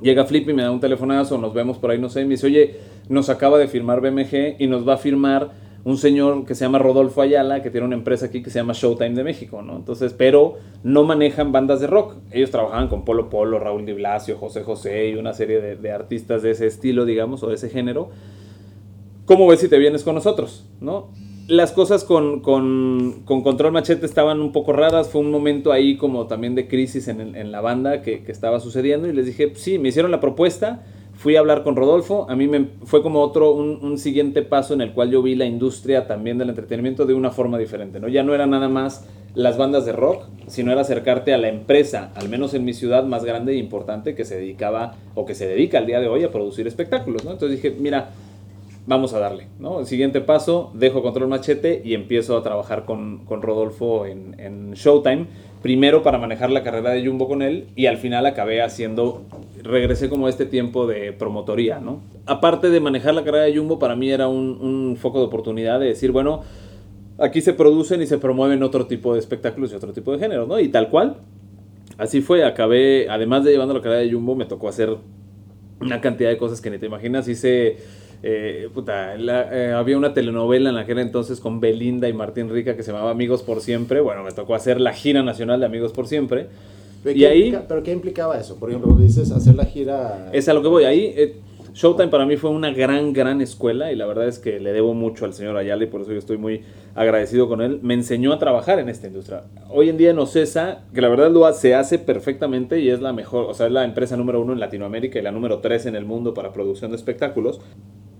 [0.00, 2.46] Llega Flippy, me da un telefonazo, nos vemos por ahí, no sé, y me dice,
[2.46, 2.76] oye,
[3.08, 5.50] nos acaba de firmar BMG y nos va a firmar
[5.84, 8.72] un señor que se llama Rodolfo Ayala, que tiene una empresa aquí que se llama
[8.72, 9.76] Showtime de México, ¿no?
[9.76, 12.16] Entonces, pero no manejan bandas de rock.
[12.32, 15.92] Ellos trabajaban con Polo Polo, Raúl Di Blasio, José José y una serie de, de
[15.92, 18.10] artistas de ese estilo, digamos, o de ese género.
[19.26, 21.10] ¿Cómo ves si te vienes con nosotros, no?
[21.48, 25.08] Las cosas con, Control Machete estaban un poco raras.
[25.08, 29.08] Fue un momento ahí como también de crisis en, la banda que, estaba sucediendo.
[29.08, 30.82] Y les dije, sí, me hicieron la propuesta.
[31.14, 32.26] Fui a hablar con Rodolfo.
[32.28, 35.46] A mí me fue como otro, un, siguiente paso en el cual yo vi la
[35.46, 38.00] industria también del entretenimiento de una forma diferente.
[38.00, 38.08] ¿no?
[38.08, 42.10] Ya no era nada más las bandas de rock, sino era acercarte a la empresa,
[42.14, 45.46] al menos en mi ciudad más grande e importante, que se dedicaba o que se
[45.46, 47.24] dedica al día de hoy a producir espectáculos.
[47.24, 47.32] ¿no?
[47.32, 48.10] Entonces dije, mira,
[48.86, 49.80] vamos a darle, ¿no?
[49.80, 54.72] El siguiente paso, dejo Control Machete y empiezo a trabajar con, con Rodolfo en, en,
[54.74, 55.26] Showtime,
[55.60, 59.24] primero para manejar la carrera de Jumbo con él y al final acabé haciendo,
[59.62, 62.00] regresé como este tiempo de promotoría, ¿no?
[62.26, 65.80] Aparte de manejar la carrera de Jumbo, para mí era un, un foco de oportunidad
[65.80, 66.42] de decir, bueno,
[67.18, 70.46] aquí se producen y se promueven otro tipo de espectáculos y otro tipo de géneros,
[70.46, 70.60] ¿no?
[70.60, 71.16] Y tal cual,
[71.98, 74.96] así fue, acabé, además de llevando la carrera de Jumbo, me tocó hacer
[75.80, 77.78] una cantidad de cosas que ni te imaginas, hice
[78.28, 82.82] eh, puta, eh, había una telenovela en aquel entonces con Belinda y Martín Rica que
[82.82, 84.00] se llamaba Amigos por Siempre.
[84.00, 86.48] Bueno, me tocó hacer la gira nacional de Amigos por Siempre.
[87.04, 88.56] ¿Pero y qué ahí, ¿Pero qué implicaba eso?
[88.56, 90.30] Por ejemplo, dices hacer la gira...
[90.32, 90.82] Es a lo que voy.
[90.82, 91.36] Ahí eh,
[91.72, 94.92] Showtime para mí fue una gran, gran escuela y la verdad es que le debo
[94.92, 96.62] mucho al señor Ayala y por eso yo estoy muy
[96.96, 97.78] agradecido con él.
[97.82, 99.44] Me enseñó a trabajar en esta industria.
[99.68, 103.12] Hoy en día en Ocesa, que la verdad lo se hace perfectamente y es la
[103.12, 105.94] mejor, o sea, es la empresa número uno en Latinoamérica y la número tres en
[105.94, 107.60] el mundo para producción de espectáculos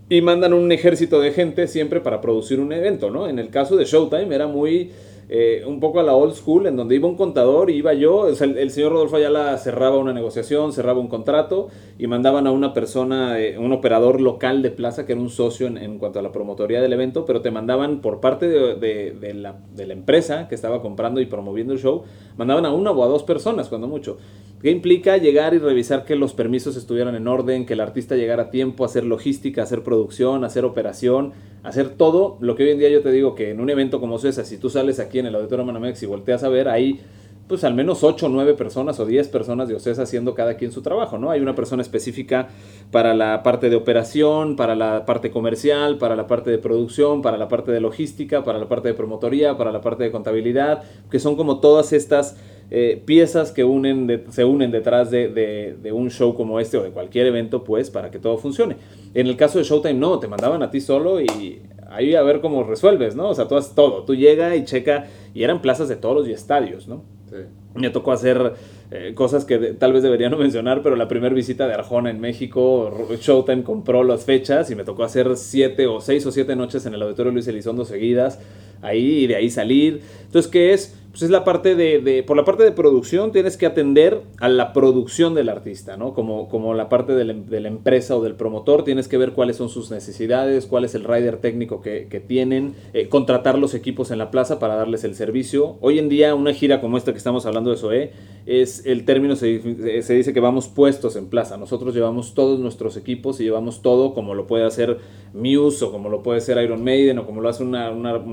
[0.09, 3.29] y mandan un ejército de gente siempre para producir un evento, ¿no?
[3.29, 4.93] En el caso de Showtime era muy
[5.29, 8.71] eh, un poco a la old school, en donde iba un contador iba yo, el,
[8.71, 11.67] señor Rodolfo Ayala cerraba una negociación, cerraba un contrato
[11.99, 15.67] y mandaban a una persona, eh, un operador local de plaza que era un socio
[15.67, 19.87] en, cuanto a la promotoría del evento, pero te mandaban por parte de, la, de
[19.87, 22.05] la empresa que estaba comprando y promoviendo el show,
[22.37, 24.19] mandaban a una o a dos personas, cuando mucho.
[24.61, 28.45] ¿Qué implica llegar y revisar que los permisos estuvieran en orden, que el artista llegara
[28.45, 32.89] a tiempo, hacer logística, hacer producción, hacer operación, hacer todo lo que hoy en día
[32.89, 35.35] yo te digo que en un evento como ese, si tú sales aquí en el
[35.35, 37.01] Auditorio Manamex y volteas a ver, hay
[37.49, 40.73] pues al menos 8 o 9 personas o 10 personas de OCESA haciendo cada quien
[40.73, 41.31] su trabajo, ¿no?
[41.31, 42.49] Hay una persona específica
[42.91, 47.37] para la parte de operación, para la parte comercial, para la parte de producción, para
[47.37, 51.21] la parte de logística, para la parte de promotoría, para la parte de contabilidad, que
[51.21, 52.37] son como todas estas
[52.71, 57.27] eh, piezas que unen se unen detrás de, un show como este o de cualquier
[57.27, 58.77] evento, pues, para que todo funcione.
[59.15, 62.41] En el caso de Showtime, no, te mandaban a ti solo y ahí a ver
[62.41, 63.29] cómo resuelves, ¿no?
[63.29, 66.29] O sea, tú haces todo, tú llega y checa, y eran plazas de todos los
[66.29, 67.05] estadios, ¿no?
[67.31, 67.37] Sí.
[67.75, 68.55] Me tocó hacer
[68.91, 72.21] eh, cosas que tal vez debería no mencionar, pero la primera visita de Arjona en
[72.21, 76.87] México, Showtime compró las fechas y me tocó hacer siete o seis o siete noches
[76.87, 78.41] en el Auditorio Luis Elizondo seguidas
[78.83, 80.03] ahí y de ahí salir.
[80.25, 80.97] Entonces, ¿qué es?
[81.17, 84.75] Pues es la parte de, por la parte de producción tienes que atender a la
[84.75, 86.13] producción del artista, ¿no?
[86.13, 89.71] Como, como la parte de la, empresa o del promotor, tienes que ver cuáles son
[89.71, 94.31] sus necesidades, cuál es el rider técnico que, tienen, eh, contratar los equipos en la
[94.31, 95.79] plaza para darles el servicio.
[95.81, 98.13] Hoy en día una gira como esta que estamos hablando de SOE,
[98.45, 101.57] es el término, se, se dice que vamos puestos en plaza.
[101.57, 104.99] Nosotros llevamos todos nuestros equipos y llevamos todo como lo puede hacer
[105.33, 107.91] Muse o como lo puede ser Iron Maiden o como lo hace una,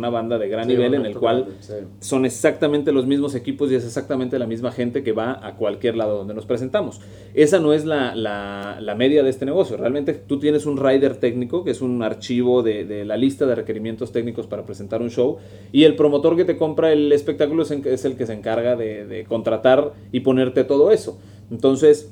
[0.10, 1.48] banda de gran nivel en el cual
[2.00, 5.96] son exactamente los mismos equipos y es exactamente la misma gente que va a cualquier
[5.96, 7.00] lado donde nos presentamos.
[7.34, 9.78] Esa no es la, la, media de este negocio.
[9.78, 14.12] Realmente tú tienes un rider técnico, que es un archivo de, la lista de requerimientos
[14.12, 15.38] técnicos para presentar un show,
[15.72, 19.26] y el promotor que te compra el espectáculo es el que se encarga de, de
[19.26, 21.20] contratar y ponerte todo eso.
[21.52, 22.12] Entonces,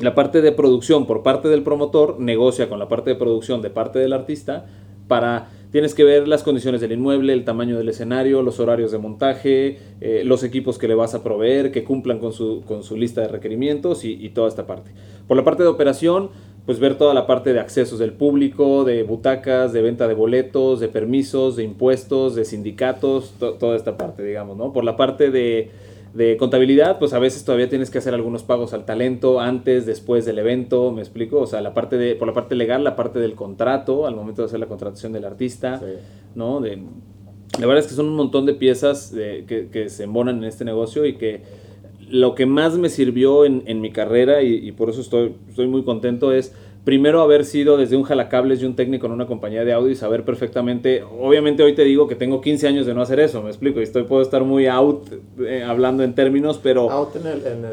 [0.00, 3.70] la parte de producción por parte del promotor negocia con la parte de producción de
[3.70, 4.66] parte del artista
[5.08, 8.98] para tienes que ver las condiciones del inmueble, el tamaño del escenario, los horarios de
[8.98, 12.96] montaje, eh, los equipos que le vas a proveer, que cumplan con su, con su
[12.96, 14.90] lista de requerimientos y, toda esta parte.
[15.26, 16.30] Por la parte de operación,
[16.66, 20.80] pues ver toda la parte de accesos del público, de butacas, de venta de boletos,
[20.80, 24.72] de permisos, de impuestos, de sindicatos, toda esta parte, digamos, ¿no?
[24.72, 25.70] Por la parte de
[26.18, 30.24] de contabilidad, pues a veces todavía tienes que hacer algunos pagos al talento antes, después
[30.24, 31.38] del evento, ¿me explico?
[31.38, 34.42] O sea, la parte de, por la parte legal, la parte del contrato, al momento
[34.42, 35.80] de hacer la contratación del artista,
[36.34, 36.60] ¿no?
[36.60, 36.76] De,
[37.60, 40.64] la verdad es que son un montón de piezas que, que, se embonan en este
[40.64, 41.42] negocio y que
[42.10, 45.68] lo que más me sirvió en, en mi carrera y, y, por eso estoy, estoy
[45.68, 46.52] muy contento es
[46.88, 49.94] primero haber sido desde un jalacables y un técnico en una compañía de audio y
[49.94, 53.50] saber perfectamente, obviamente hoy te digo que tengo 15 años de no hacer eso, me
[53.50, 55.06] explico, y estoy, puedo estar muy out
[55.40, 56.90] eh, hablando en términos, pero...
[56.90, 57.64] Out en el, en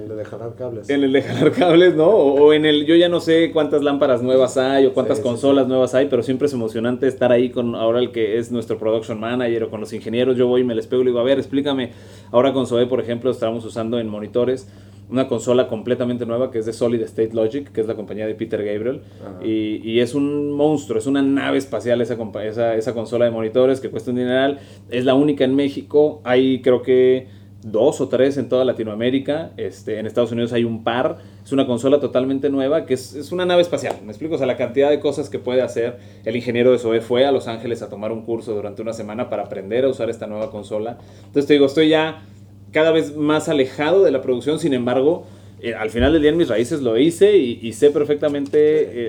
[0.00, 0.90] el, de jalar cables.
[0.90, 2.08] En el de jalar cables, ¿no?
[2.08, 5.94] O, en el, yo ya no sé cuántas lámparas nuevas hay o cuántas consolas nuevas
[5.94, 9.62] hay, pero siempre es emocionante estar ahí con ahora el que es nuestro production manager
[9.62, 11.38] o con los ingenieros, yo voy y me les pego y le digo, a ver,
[11.38, 11.92] explícame,
[12.32, 14.66] ahora con Zoe, por ejemplo, estábamos usando en monitores
[15.14, 18.34] una consola completamente nueva que es de Solid State Logic, que es la compañía de
[18.34, 19.00] Peter Gabriel.
[19.44, 23.80] Y, y, es un monstruo, es una nave espacial esa, esa, esa, consola de monitores
[23.80, 24.58] que cuesta un dineral.
[24.90, 26.20] Es la única en México.
[26.24, 27.28] Hay creo que
[27.62, 29.52] dos o tres en toda Latinoamérica.
[29.56, 31.18] Este, en Estados Unidos hay un par.
[31.44, 33.94] Es una consola totalmente nueva que es, es, una nave espacial.
[34.04, 34.34] ¿Me explico?
[34.34, 35.98] O sea, la cantidad de cosas que puede hacer.
[36.24, 39.30] El ingeniero de SOE fue a Los Ángeles a tomar un curso durante una semana
[39.30, 40.98] para aprender a usar esta nueva consola.
[41.18, 42.24] Entonces te digo, estoy ya
[42.74, 45.24] cada vez más alejado de la producción, sin embargo,
[45.62, 48.58] eh, al final del día en mis raíces lo hice y, sé perfectamente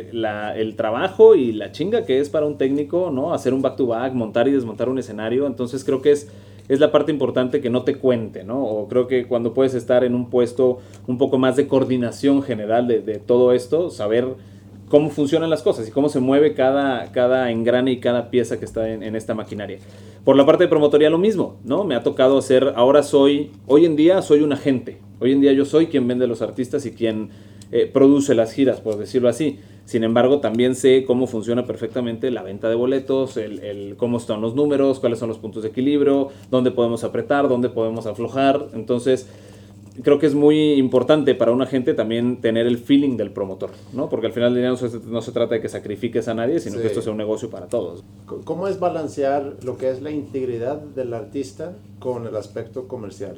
[0.01, 0.11] eh,
[0.55, 3.33] el trabajo y la chinga que es para un técnico, ¿no?
[3.33, 6.29] Hacer un back-to-back, montar y desmontar un escenario, entonces creo que es,
[6.69, 8.63] es la parte importante que no te cuente, ¿no?
[8.63, 12.87] O creo que cuando puedes estar en un puesto un poco más de coordinación general
[12.87, 14.27] de, todo esto, saber
[14.95, 18.63] cómo funcionan las cosas y cómo se mueve cada, cada engrane y cada pieza que
[18.63, 19.79] está en esta maquinaria.
[20.23, 21.83] Por la parte de promotoría lo mismo, ¿no?
[21.83, 25.51] Me ha tocado hacer, ahora soy, hoy en día soy un agente, hoy en día
[25.51, 27.29] yo soy quien vende los artistas y quien
[27.73, 29.59] eh, produce las giras, por decirlo así.
[29.83, 34.55] Sin embargo, también sé cómo funciona perfectamente la venta de boletos, el, cómo están los
[34.55, 38.69] números, cuáles son los puntos de equilibrio, dónde podemos apretar, dónde podemos aflojar.
[38.73, 39.27] Entonces,
[40.03, 44.09] creo que es muy importante para un agente también tener el feeling del promotor, ¿no?
[44.09, 46.87] Porque al final del día no se, trata de que sacrifiques a nadie, sino que
[46.87, 48.03] esto sea un negocio para todos.
[48.43, 53.37] ¿Cómo es balancear lo que es la integridad del artista con el aspecto comercial?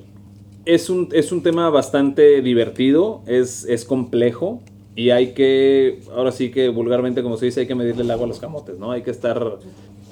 [0.65, 4.61] Es un, es un tema bastante divertido, es, es complejo
[4.95, 8.25] y hay que, ahora sí que vulgarmente como se dice, hay que medirle el agua
[8.25, 8.91] a los camotes, ¿no?
[8.91, 9.59] Hay que estar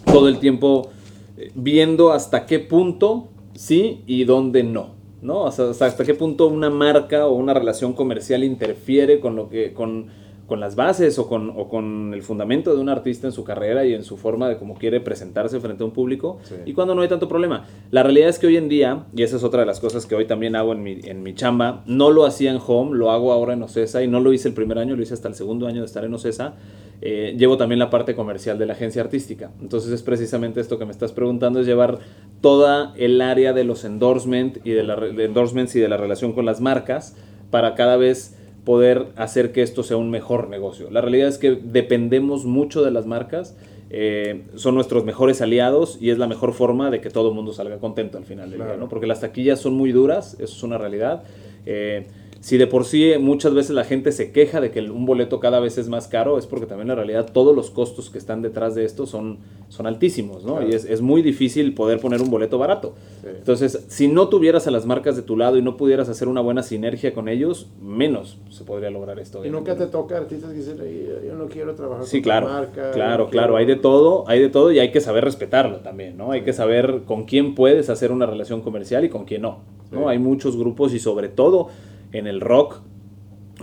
[0.05, 0.89] todo el tiempo
[1.37, 4.94] eh, viendo hasta qué punto sí y dónde no.
[5.25, 5.47] ¿No?
[5.47, 10.07] hasta qué punto una marca o una relación comercial interfiere con lo que, con,
[10.47, 13.85] con las bases o con, o con, el fundamento de un artista en su carrera
[13.85, 17.01] y en su forma de cómo quiere presentarse frente a un público y cuando no
[17.01, 17.65] hay tanto problema.
[17.91, 20.15] La realidad es que hoy en día, y esa es otra de las cosas que
[20.15, 23.33] hoy también hago en mi, en mi chamba, no lo hacía en Home, lo hago
[23.33, 25.67] ahora en Ocesa y no lo hice el primer año, lo hice hasta el segundo
[25.67, 26.53] año de estar en Ocesa.
[27.01, 29.51] Eh, llevo también la parte comercial de la agencia artística.
[29.61, 31.99] Entonces es precisamente esto que me estás preguntando, es llevar
[32.41, 36.45] toda el área de los endorsement y de, la, endorsements y de la relación con
[36.45, 37.15] las marcas
[37.51, 40.89] para cada vez poder hacer que esto sea un mejor negocio.
[40.89, 43.55] La realidad es que dependemos mucho de las marcas,
[43.91, 47.53] eh, son nuestros mejores aliados y es la mejor forma de que todo el mundo
[47.53, 48.89] salga contento al final del día, ¿no?
[48.89, 51.23] Porque las taquillas son muy duras, eso es una realidad.
[51.67, 52.07] Eh,
[52.45, 55.59] si de por sí muchas veces la gente se queja de que un boleto cada
[55.59, 58.75] vez es más caro, es porque también en realidad todos los costos que están detrás
[58.75, 60.61] de esto son, son altísimos, ¿no?
[60.61, 62.93] Y es, es, muy difícil poder poner un boleto barato.
[63.25, 66.39] Entonces, si no tuvieras a las marcas de tu lado y no pudieras hacer una
[66.39, 69.43] buena sinergia con ellos, menos se podría lograr esto.
[69.43, 70.77] Y nunca te toca artistas que dicen,
[71.25, 72.91] yo no quiero trabajar sí, con claro, marca.
[72.91, 76.31] Claro, claro, hay de todo, hay de todo y hay que saber respetarlo también, ¿no?
[76.31, 80.09] Hay que saber con quién puedes hacer una relación comercial y con quién no, ¿no?
[80.09, 81.69] Hay muchos grupos y sobre todo
[82.17, 82.81] en el rock.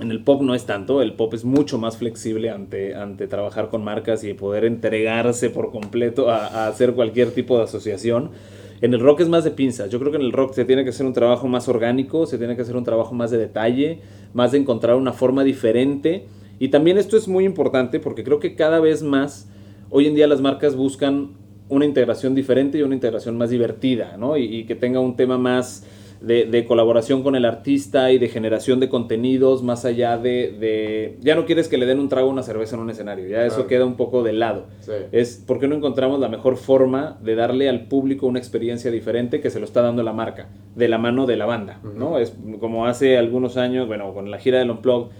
[0.00, 3.68] En el pop no es tanto, el pop es mucho más flexible ante, ante trabajar
[3.68, 8.30] con marcas y poder entregarse por completo a, hacer cualquier tipo de asociación.
[8.80, 9.90] En el rock es más de pinzas.
[9.90, 12.38] Yo creo que en el rock se tiene que hacer un trabajo más orgánico, se
[12.38, 14.00] tiene que hacer un trabajo más de detalle,
[14.32, 16.26] más de encontrar una forma diferente.
[16.58, 19.48] Y también esto es muy importante porque creo que cada vez más
[19.90, 21.32] hoy en día las marcas buscan
[21.68, 24.36] una integración diferente y una integración más divertida, ¿no?
[24.36, 25.86] y que tenga un tema más
[26.22, 31.44] de, colaboración con el artista y de generación de contenidos, más allá de, Ya no
[31.44, 33.84] quieres que le den un trago a una cerveza en un escenario, ya eso queda
[33.84, 34.66] un poco de lado.
[35.10, 39.50] Es porque no encontramos la mejor forma de darle al público una experiencia diferente que
[39.50, 42.18] se lo está dando la marca, de la mano de la banda, ¿no?
[42.18, 45.10] Es como hace algunos años, bueno, con la gira del Unplugged,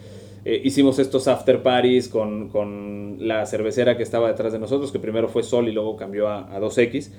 [0.44, 4.98] eh, hicimos estos after parties con, con, la cervecera que estaba detrás de nosotros, que
[4.98, 7.12] primero fue Sol y luego cambió a, a 2X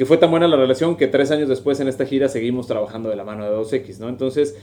[0.00, 3.10] que fue tan buena la relación que tres años después en esta gira seguimos trabajando
[3.10, 4.08] de la mano de 2X, ¿no?
[4.08, 4.56] Entonces,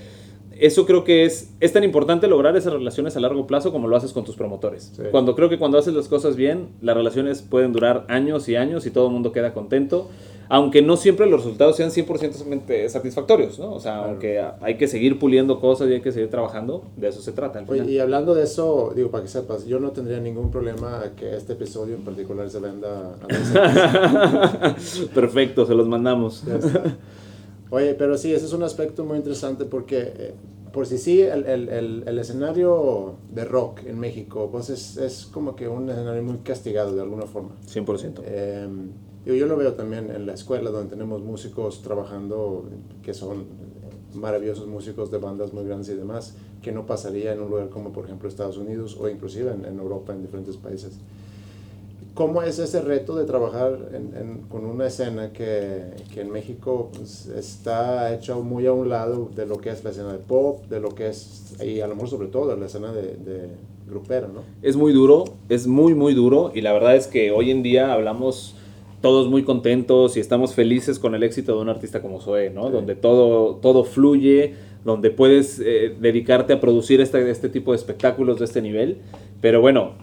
[0.60, 3.95] eso creo que es, es tan importante lograr esas relaciones a largo plazo como lo
[3.95, 4.93] haces con tus promotores.
[5.12, 8.88] Cuando creo que cuando haces las cosas bien, las relaciones pueden durar años y años
[8.88, 10.10] y todo el mundo queda contento
[10.49, 13.73] aunque no siempre los resultados sean 100% satisfactorios, ¿no?
[13.73, 17.21] O sea, aunque hay que seguir puliendo cosas y hay que seguir trabajando, de eso
[17.21, 17.63] se trata.
[17.88, 21.53] y hablando de eso, digo, para que sepas, yo no tendría ningún problema que este
[21.53, 24.75] episodio en particular se venda a
[25.13, 26.43] Perfecto, se los mandamos.
[27.69, 30.33] Oye, pero sí, ese es un aspecto muy interesante porque, eh,
[30.71, 35.55] por si sí, el, el, el, escenario de rock en México, pues es, es, como
[35.55, 37.49] que un escenario muy castigado de alguna forma.
[37.67, 38.21] 100%.
[38.23, 38.67] Eh,
[39.36, 42.66] yo, lo veo también en la escuela donde tenemos músicos trabajando
[43.04, 43.46] que son
[44.13, 47.92] maravillosos músicos de bandas muy grandes y demás, que no pasaría en un lugar como
[47.92, 50.94] por ejemplo Estados Unidos o inclusive en, Europa, en diferentes países.
[52.13, 53.78] ¿Cómo es ese reto de trabajar
[54.50, 59.46] con una escena que, que en México pues, está hecha muy a un lado de
[59.46, 62.10] lo que es la escena de pop, de lo que es, y a lo mejor
[62.10, 63.50] sobre todo la escena de, de
[63.88, 64.42] grupera, ¿no?
[64.63, 67.94] Es muy duro, es muy, muy duro, y la verdad es que hoy en día
[67.94, 68.56] hablamos
[69.01, 72.69] todos muy contentos y estamos felices con el éxito de un artista como Zoe, ¿no?
[72.69, 78.39] Donde todo, todo fluye, donde puedes eh, dedicarte a producir este, este tipo de espectáculos
[78.39, 78.97] de este nivel.
[79.41, 79.93] Pero bueno,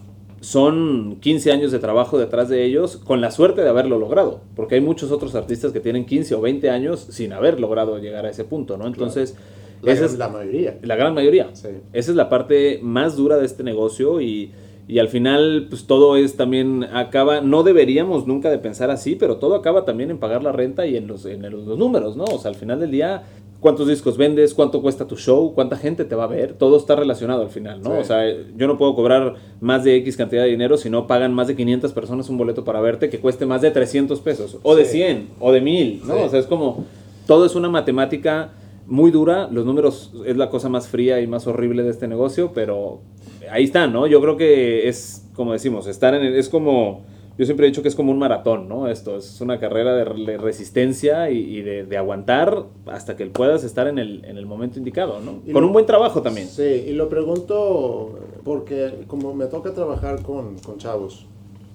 [0.41, 4.77] son 15 años de trabajo detrás de ellos con la suerte de haberlo logrado, porque
[4.77, 8.31] hay muchos otros artistas que tienen 15 o 20 años sin haber logrado llegar a
[8.31, 8.87] ese punto, ¿no?
[8.87, 9.37] Entonces,
[9.85, 10.79] esa es la mayoría.
[10.83, 11.51] La gran mayoría.
[11.51, 14.53] Esa es la parte más dura de este negocio y
[14.87, 19.37] y al final pues todo es también acaba no deberíamos nunca de pensar así pero
[19.37, 22.39] todo acaba también en pagar la renta y en los en los, números no o
[22.39, 23.23] sea al final del día
[23.61, 26.97] cuántos discos vendes cuánto cuesta tu show cuánta gente te va a ver todo está
[26.97, 28.25] relacionado al final no o sea
[28.57, 31.57] yo no puedo cobrar más de x cantidad de dinero si no pagan más de
[31.57, 35.29] 500 personas un boleto para verte que cueste más de 300 pesos o de 100
[35.41, 36.85] o de 1000 no o sea es como
[37.27, 38.53] todo es una matemática
[38.87, 42.53] muy dura, los números es la cosa más fría y más horrible de este negocio,
[42.55, 43.01] pero
[43.51, 44.07] ahí están, ¿no?
[44.07, 47.05] Yo creo que es, como decimos, estar en es como,
[47.39, 48.89] yo siempre he dicho que es como un maratón, ¿no?
[48.89, 54.25] Esto es una carrera de, resistencia y, de, aguantar hasta que puedas estar en el,
[54.25, 55.41] en el momento indicado, ¿no?
[55.53, 56.49] con un buen trabajo también.
[56.49, 61.27] Sí, y lo pregunto porque como me toca trabajar con, con chavos,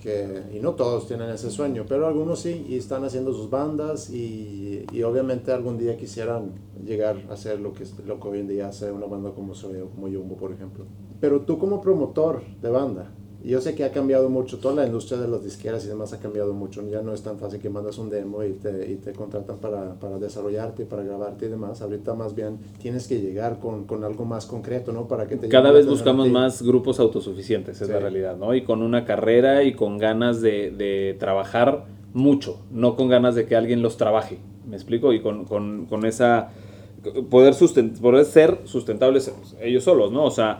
[0.01, 4.09] que, y no todos tienen ese sueño, pero algunos sí, y están haciendo sus bandas
[4.09, 6.53] y, y obviamente algún día quisieran
[6.85, 9.79] llegar a hacer lo que, lo que hoy en día hace una banda como Soy
[9.93, 10.85] como Jumbo, por ejemplo.
[11.19, 13.11] Pero tú como promotor de banda,
[13.43, 16.19] yo sé que ha cambiado mucho, toda la industria de las disqueras y demás ha
[16.19, 16.85] cambiado mucho.
[16.89, 19.93] Ya no es tan fácil que mandas un demo y te, y te contratan para,
[19.95, 21.81] para, desarrollarte, para grabarte y demás.
[21.81, 25.07] Ahorita más bien tienes que llegar con, con algo más concreto, ¿no?
[25.07, 28.53] Para que te Cada vez buscamos más grupos autosuficientes, es la realidad, ¿no?
[28.53, 33.45] Y con una carrera y con ganas de, de, trabajar mucho, no con ganas de
[33.45, 34.39] que alguien los trabaje.
[34.67, 35.13] ¿Me explico?
[35.13, 36.49] Y con, con, con esa...
[37.29, 37.53] Poder,
[38.01, 40.25] poder ser sustentables ellos solos, ¿no?
[40.25, 40.59] O sea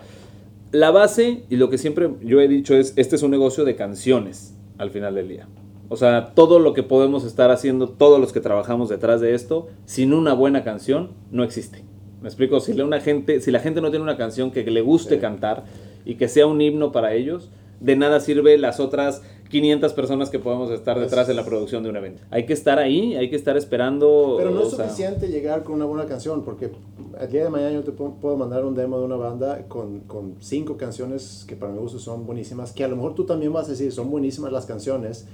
[0.72, 3.76] la base y lo que siempre yo he dicho es, este es un negocio de
[3.76, 5.48] canciones al final del día.
[5.90, 9.68] O sea, todo lo que podemos estar haciendo, todos los que trabajamos detrás de esto,
[9.86, 11.84] sin una buena canción, no existe.
[12.22, 12.60] ¿Me explico?
[12.60, 15.64] Si, una gente, si la gente no tiene una canción que le guste cantar
[16.06, 20.40] y que sea un himno para ellos, de nada sirve las otras 500 personas que
[20.40, 22.22] podemos estar detrás de la producción de un evento.
[22.30, 24.36] Hay que estar ahí, hay que estar esperando.
[24.38, 26.72] Pero no es suficiente llegar con una buena canción, porque
[27.20, 30.36] el día de mañana yo te puedo mandar un demo de una banda con, con
[30.40, 33.68] cinco canciones que para mi gusto son buenísimas, que a lo mejor tú también vas
[33.68, 35.26] a decir, son buenísimas las canciones,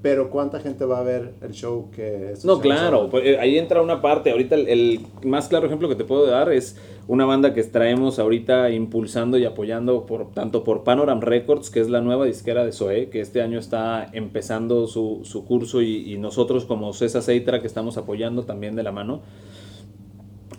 [0.00, 2.34] pero ¿cuánta gente va a ver el show que...
[2.44, 4.30] No, claro, pues, eh, ahí entra una parte.
[4.30, 6.76] Ahorita el, más claro ejemplo que te puedo dar es
[7.08, 11.90] una banda que traemos ahorita impulsando y apoyando por, tanto por Panoram Records, que es
[11.90, 16.18] la nueva disquera de Zoe, que este año está empezando su, su curso y, y,
[16.18, 19.22] nosotros como César Seitra que estamos apoyando también de la mano.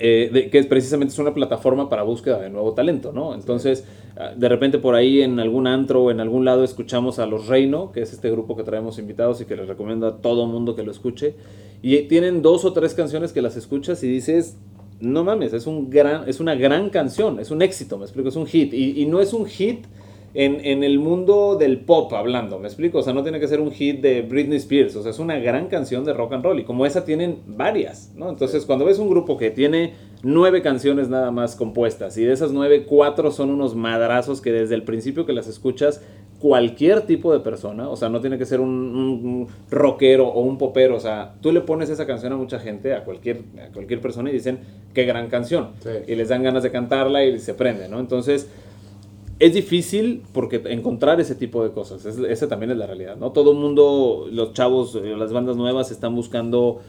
[0.02, 3.36] Eh, que precisamente es una plataforma para búsqueda de nuevo talento, ¿no?
[3.36, 3.84] Entonces,
[4.16, 7.48] ah, de repente por ahí en algún antro o en algún lado escuchamos a Los
[7.48, 10.74] Reino, que es este grupo que traemos invitados y que les recomiendo a todo mundo
[10.74, 11.36] que lo escuche,
[11.82, 14.56] y tienen dos o tres canciones que las escuchas y dices,
[15.02, 18.38] no mames, es, un gran, es una gran canción, es un éxito, me explico, es
[18.38, 19.86] un hit, y no es un hit
[20.34, 23.00] en, en, el mundo del pop hablando, ¿me explico?
[23.00, 25.40] O sea, no tiene que ser un hit de Britney Spears, o sea, es una
[25.40, 28.30] gran canción de rock and roll y como esa tienen varias, ¿no?
[28.30, 32.52] Entonces, cuando ves un grupo que tiene nueve canciones nada más compuestas y de esas
[32.52, 36.02] nueve, cuatro son unos madrazos que desde el principio que las escuchas,
[36.40, 40.96] cualquier tipo de persona, o sea, no tiene que ser un, rockero o un popero,
[40.96, 44.30] o sea, tú le pones esa canción a mucha gente, a cualquier, a cualquier persona
[44.30, 44.60] y dicen,
[44.94, 45.72] qué gran canción,
[46.08, 48.00] y les dan ganas de cantarla y se prende, ¿no?
[48.00, 48.50] Entonces
[49.40, 53.32] es difícil porque encontrar ese tipo de cosas, es, esa también es la realidad, ¿no?
[53.32, 56.80] Todo el mundo, los chavos, eh, las bandas nuevas están buscando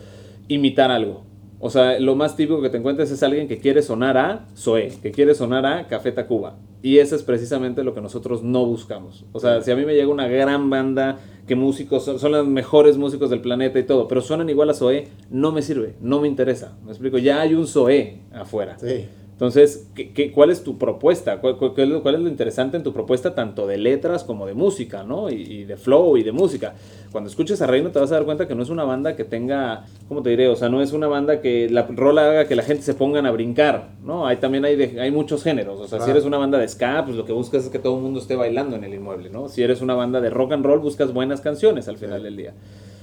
[0.49, 1.23] imitar algo.
[1.63, 4.91] O sea, lo más típico que te encuentres es alguien que quiere sonar a Zoe,
[5.03, 6.57] que quiere sonar a Café Tacuba.
[6.83, 9.27] Y eso es precisamente lo que nosotros no buscamos.
[9.33, 12.47] O sea, si a mí me llega una gran banda, que músicos son, son los
[12.47, 16.21] mejores músicos del planeta y todo, pero suenan igual a Zoe, no me sirve, no
[16.21, 16.79] me interesa.
[16.83, 18.79] Me explico, ya hay un Zoe afuera.
[18.79, 19.05] Sí.
[19.41, 21.41] Entonces, ¿qué, cuál es tu propuesta?
[21.41, 25.31] ¿Cuál, es lo, interesante en tu propuesta, tanto de letras como de música, ¿no?
[25.31, 26.75] Y, de flow y de música.
[27.11, 29.25] Cuando escuches a Reino te vas a dar cuenta que no es una banda que
[29.25, 30.49] tenga, ¿cómo te diré?
[30.49, 33.25] O sea, no es una banda que la rola haga que la gente se pongan
[33.25, 34.27] a brincar, ¿no?
[34.27, 35.81] Hay también hay, hay muchos géneros.
[35.81, 37.97] O sea, si eres una banda de ska, pues lo que buscas es que todo
[37.97, 39.49] el mundo esté bailando en el inmueble, ¿no?
[39.49, 42.53] Si eres una banda de rock and roll, buscas buenas canciones al final del día.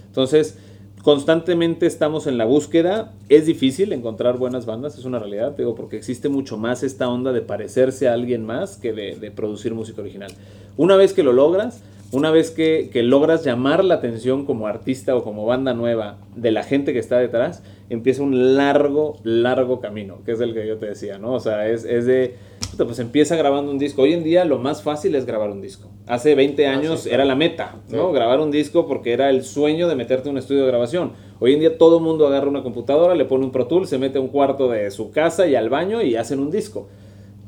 [0.05, 0.59] Entonces,
[1.01, 3.13] constantemente estamos en la búsqueda.
[3.29, 7.31] Es difícil encontrar buenas bandas, es una realidad, digo, porque existe mucho más esta onda
[7.31, 10.31] de parecerse a alguien más que de, producir música original.
[10.75, 15.23] Una vez que lo logras, una vez que, logras llamar la atención como artista o
[15.23, 20.33] como banda nueva de la gente que está detrás, empieza un largo, largo camino, que
[20.33, 21.33] es el que yo te decía, ¿no?
[21.33, 22.35] O sea, es, es de
[22.77, 24.03] pues empieza grabando un disco.
[24.03, 25.89] Hoy en día lo más fácil es grabar un disco.
[26.07, 28.13] Hace 20 ah, años era la meta, ¿no?
[28.13, 31.11] Grabar un disco porque era el sueño de meterte en un estudio de grabación.
[31.39, 33.97] Hoy en día todo el mundo agarra una computadora, le pone un Pro Tool, se
[33.97, 36.87] mete a un cuarto de su casa y al baño y hacen un disco.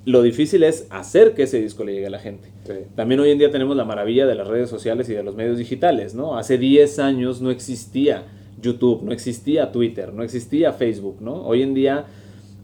[0.03, 2.49] Lo difícil es hacer que ese disco le llegue a la gente.
[2.95, 5.57] También hoy en día tenemos la maravilla de las redes sociales y de los medios
[5.57, 6.37] digitales, ¿no?
[6.37, 8.25] Hace 10 años no existía
[8.61, 11.45] YouTube, no existía Twitter, no existía Facebook, ¿no?
[11.45, 12.07] Hoy en día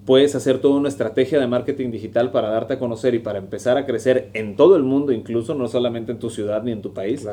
[0.05, 3.77] puedes hacer toda una estrategia de marketing digital para darte a conocer y para empezar
[3.77, 6.93] a crecer en todo el mundo, incluso no solamente en tu ciudad ni en tu
[6.93, 7.27] país,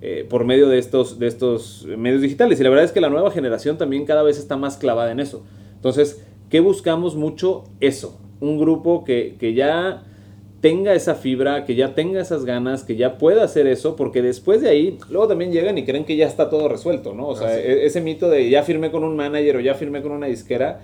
[0.00, 2.60] eh, por medio de estos, de estos medios digitales.
[2.60, 5.20] Y la verdad es que la nueva generación también cada vez está más clavada en
[5.20, 5.42] eso.
[5.74, 7.64] Entonces, ¿qué buscamos mucho?
[7.80, 10.04] Eso, un grupo que, que ya
[10.60, 14.62] tenga esa fibra, que ya tenga esas ganas, que ya pueda hacer eso, porque después
[14.62, 17.26] de ahí, luego también llegan y creen que ya está todo resuelto, ¿no?
[17.26, 20.12] O sea, e-, ese mito de ya firmé con un manager o ya firmé con
[20.12, 20.80] una disquera,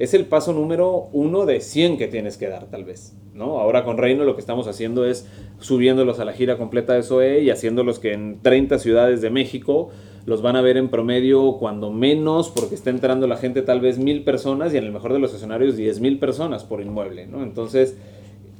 [0.00, 3.14] es el paso número uno de 100 que tienes que dar, tal vez.
[3.34, 3.58] ¿no?
[3.58, 5.28] Ahora con Reino lo que estamos haciendo es
[5.58, 9.90] subiéndolos a la gira completa de SOE y haciéndolos que en 30 ciudades de México
[10.24, 13.98] los van a ver en promedio cuando menos, porque está entrando la gente tal vez
[13.98, 17.26] mil personas y en el mejor de los escenarios 10 mil personas por inmueble.
[17.26, 17.42] ¿no?
[17.42, 17.98] Entonces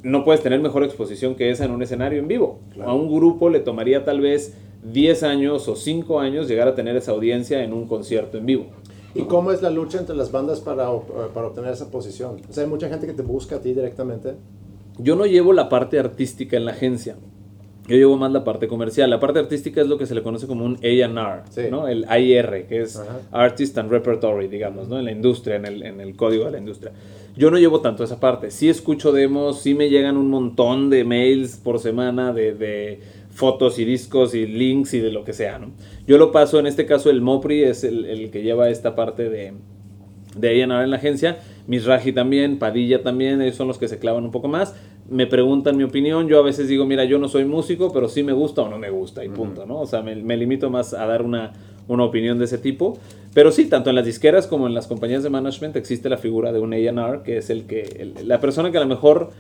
[0.03, 2.61] no puedes tener mejor exposición que esa en un escenario en vivo.
[2.85, 6.97] A un grupo le tomaría tal vez 10 años o 5 años llegar a tener
[6.97, 8.67] esa audiencia en un concierto en vivo.
[9.15, 11.01] ¿Y cómo es la lucha entre las bandas para, eh,
[11.35, 12.41] para obtener esa posición?
[12.49, 14.35] O sea, hay mucha gente que te busca a ti directamente.
[14.99, 17.17] Yo no llevo la parte artística en la agencia.
[17.89, 19.11] Yo llevo más la parte comercial.
[19.11, 21.89] La parte artística es lo que se le conoce como un A&R, ¿no?
[21.89, 23.03] El AIR, que es
[23.33, 24.99] Artist and Repertory, digamos, ¿no?
[24.99, 26.93] En la industria, en el, en el código de la industria.
[27.37, 28.53] Yo no llevo tanto esa parte.
[28.53, 33.01] Sí escucho demos, sí me llegan un montón de mails por semana de, de
[33.41, 35.71] fotos y discos y links y de lo que sea, ¿no?
[36.07, 39.55] Yo lo paso, en este caso el Mopri es el, que lleva esta parte de,
[40.37, 44.25] de A&R en la agencia, Misraji también, Padilla también, ellos son los que se clavan
[44.25, 44.75] un poco más,
[45.09, 48.23] me preguntan mi opinión, yo a veces digo, mira, yo no soy músico, pero sí
[48.23, 49.81] me gusta o no me gusta, y punto, ¿no?
[49.81, 51.55] O sea, me, limito más a dar una,
[51.89, 52.99] una opinión de ese tipo.
[53.33, 56.53] Pero sí, tanto en las disqueras como en las compañías de management existe la figura
[56.53, 59.31] de un A&R, que es el que, la persona que a lo mejor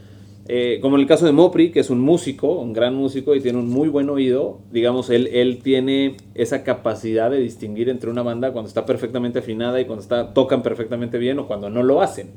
[0.48, 3.40] eh, como en el caso de Mopri, que es un músico, un gran músico y
[3.40, 8.22] tiene un muy buen oído, digamos, él, él tiene esa capacidad de distinguir entre una
[8.22, 12.02] banda cuando está perfectamente afinada y cuando está, tocan perfectamente bien o cuando no lo
[12.02, 12.30] hacen.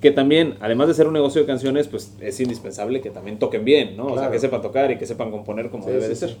[0.00, 3.64] Que también, además de ser un negocio de canciones, pues es indispensable que también toquen
[3.64, 4.06] bien, ¿no?
[4.06, 6.36] O sea, que sepan tocar y que sepan componer como debe de ser.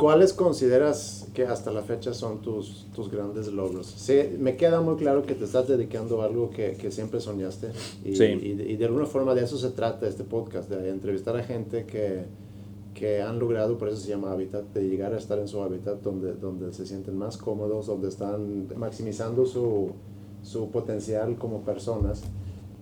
[0.00, 3.86] ¿Cuáles consideras que hasta la fecha son tus, tus grandes logros?
[3.86, 7.72] Sí, me queda muy claro que te estás dedicando a algo que, que siempre soñaste
[8.02, 11.84] y, y, de alguna forma de eso se trata este podcast, de entrevistar a gente
[11.84, 12.24] que,
[12.94, 16.00] que han logrado, por eso se llama hábitat, de llegar a estar en su hábitat
[16.00, 19.90] donde, donde se sienten más cómodos, donde están maximizando su,
[20.42, 22.22] su potencial como personas.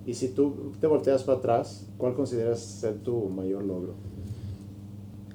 [0.07, 3.95] Y si tú te volteas para atrás, ¿cuál consideras ser tu mayor logro?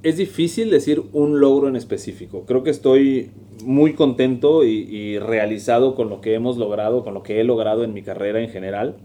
[0.04, 2.44] Es difícil decir un logro en específico.
[2.46, 3.32] Creo que estoy
[3.64, 7.94] muy contento y, realizado con lo que hemos logrado, con lo que he logrado en
[7.94, 8.98] mi carrera en general.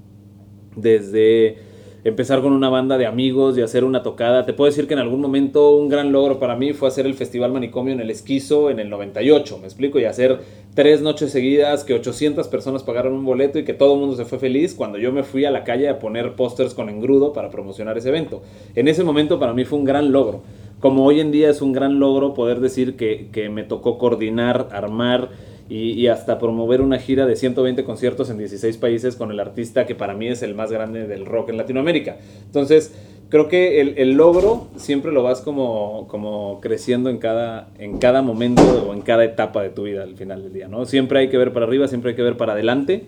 [0.75, 1.57] Desde
[2.05, 4.45] empezar con una banda de amigos y hacer una tocada.
[4.45, 7.15] Te puedo decir que en algún momento un gran logro para mí fue hacer el
[7.15, 10.39] Festival Manicomio en el Esquizo en el 98, me explico, y hacer
[10.75, 14.25] tres noches seguidas, que 800 personas pagaron un boleto y que todo el mundo se
[14.25, 17.51] fue feliz cuando yo me fui a la calle a poner pósters con engrudo para
[17.51, 18.43] promocionar ese evento.
[18.75, 20.43] En ese momento para mí fue un gran logro
[20.81, 24.69] como hoy en día es un gran logro poder decir que, que me tocó coordinar,
[24.73, 25.31] armar
[25.69, 29.85] y, y, hasta promover una gira de 120 conciertos en 16 países con el artista
[29.85, 32.17] que para mí es el más grande del rock en Latinoamérica.
[32.47, 32.95] Entonces,
[33.29, 38.23] creo que el, el logro siempre lo vas como, como creciendo en cada, en cada
[38.23, 40.87] momento o en cada etapa de tu vida al final del día, ¿no?
[40.87, 43.05] Siempre hay que ver para arriba, siempre hay que ver para adelante.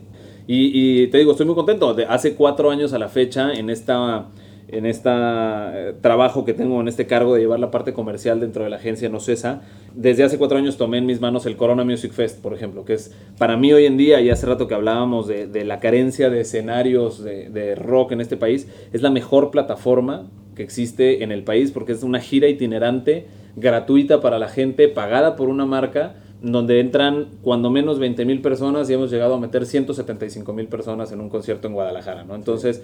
[0.52, 1.94] Y, te digo, estoy muy contento.
[1.94, 4.26] De hace cuatro años a la fecha, en esta
[4.72, 5.10] en este
[6.00, 9.08] trabajo que tengo, en este cargo de llevar la parte comercial dentro de la agencia
[9.08, 9.62] No Cesa.
[9.94, 12.94] Desde hace cuatro años tomé en mis manos el Corona Music Fest, por ejemplo, que
[12.94, 16.40] es para mí hoy en día, y hace rato que hablábamos de, la carencia de
[16.40, 21.44] escenarios de, de, rock en este país, es la mejor plataforma que existe en el
[21.44, 26.80] país porque es una gira itinerante gratuita para la gente, pagada por una marca donde
[26.80, 31.20] entran cuando menos 20 mil personas y hemos llegado a meter 175 mil personas en
[31.20, 32.34] un concierto en Guadalajara, ¿no?
[32.34, 32.82] Entonces,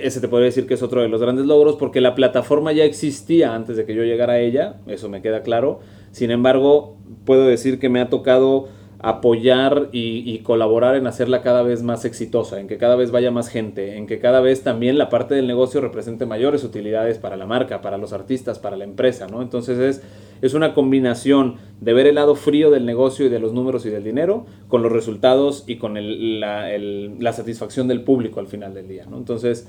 [0.00, 2.84] ese te podría decir que es otro de los grandes logros porque la plataforma ya
[2.84, 5.80] existía antes de que yo llegara a ella, eso me queda claro.
[6.10, 8.68] Sin embargo, puedo decir que me ha tocado
[9.02, 13.48] apoyar y, colaborar en hacerla cada vez más exitosa, en que cada vez vaya más
[13.48, 17.44] gente, en que cada vez también la parte del negocio represente mayores utilidades para la
[17.44, 19.42] marca, para los artistas, para la empresa, ¿no?
[19.42, 20.02] Entonces es,
[20.40, 23.90] es una combinación de ver el lado frío del negocio y de los números y
[23.90, 25.94] del dinero con los resultados y con
[26.40, 29.18] la, la satisfacción del público al final del día, ¿no?
[29.18, 29.66] Entonces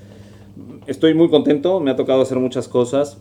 [0.86, 3.19] estoy muy contento, me ha tocado hacer muchas cosas,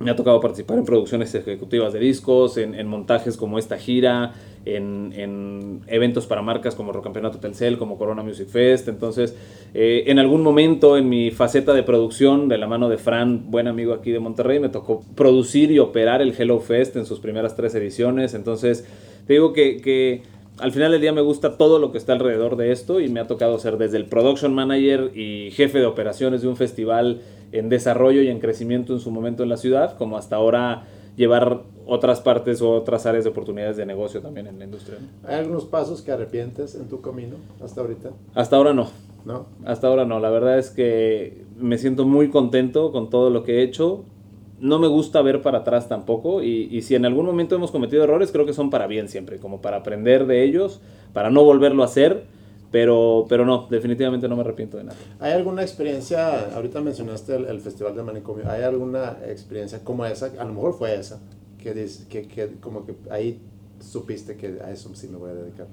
[0.00, 4.32] me ha tocado participar en producciones ejecutivas de discos, en, montajes como esta gira,
[4.64, 8.88] en, eventos para marcas como Rocampeonato Telcel, como Corona Music Fest.
[8.88, 9.36] Entonces,
[9.74, 13.68] eh, en algún momento en mi faceta de producción, de la mano de Fran, buen
[13.68, 17.54] amigo aquí de Monterrey, me tocó producir y operar el Hello Fest en sus primeras
[17.54, 18.32] tres ediciones.
[18.32, 18.86] Entonces,
[19.26, 20.22] te digo que, que
[20.60, 23.20] al final del día me gusta todo lo que está alrededor de esto y me
[23.20, 27.20] ha tocado ser desde el production manager y jefe de operaciones de un festival
[27.52, 30.86] en desarrollo y en crecimiento en su momento en la ciudad, como hasta ahora
[31.16, 34.98] llevar otras partes o otras áreas de oportunidades de negocio también en la industria.
[35.24, 38.10] ¿Hay algunos pasos que arrepientes en tu camino hasta ahorita?
[38.34, 38.88] Hasta ahora no.
[39.24, 39.46] ¿No?
[39.66, 40.18] Hasta ahora no.
[40.18, 44.04] La verdad es que me siento muy contento con todo lo que he hecho
[44.60, 48.30] no me gusta ver para atrás tampoco y, si en algún momento hemos cometido errores,
[48.30, 50.80] creo que son para bien siempre, como para aprender de ellos,
[51.12, 52.24] para no volverlo a hacer,
[52.70, 54.98] pero, pero no, definitivamente no me arrepiento de nada.
[55.18, 60.44] ¿Hay alguna experiencia, ahorita mencionaste el, Festival de Manicomio, ¿hay alguna experiencia como esa, a
[60.44, 61.20] lo mejor fue esa,
[61.62, 61.72] que,
[62.08, 63.40] que, que como que ahí
[63.80, 65.66] supiste que a eso sí me voy a dedicar?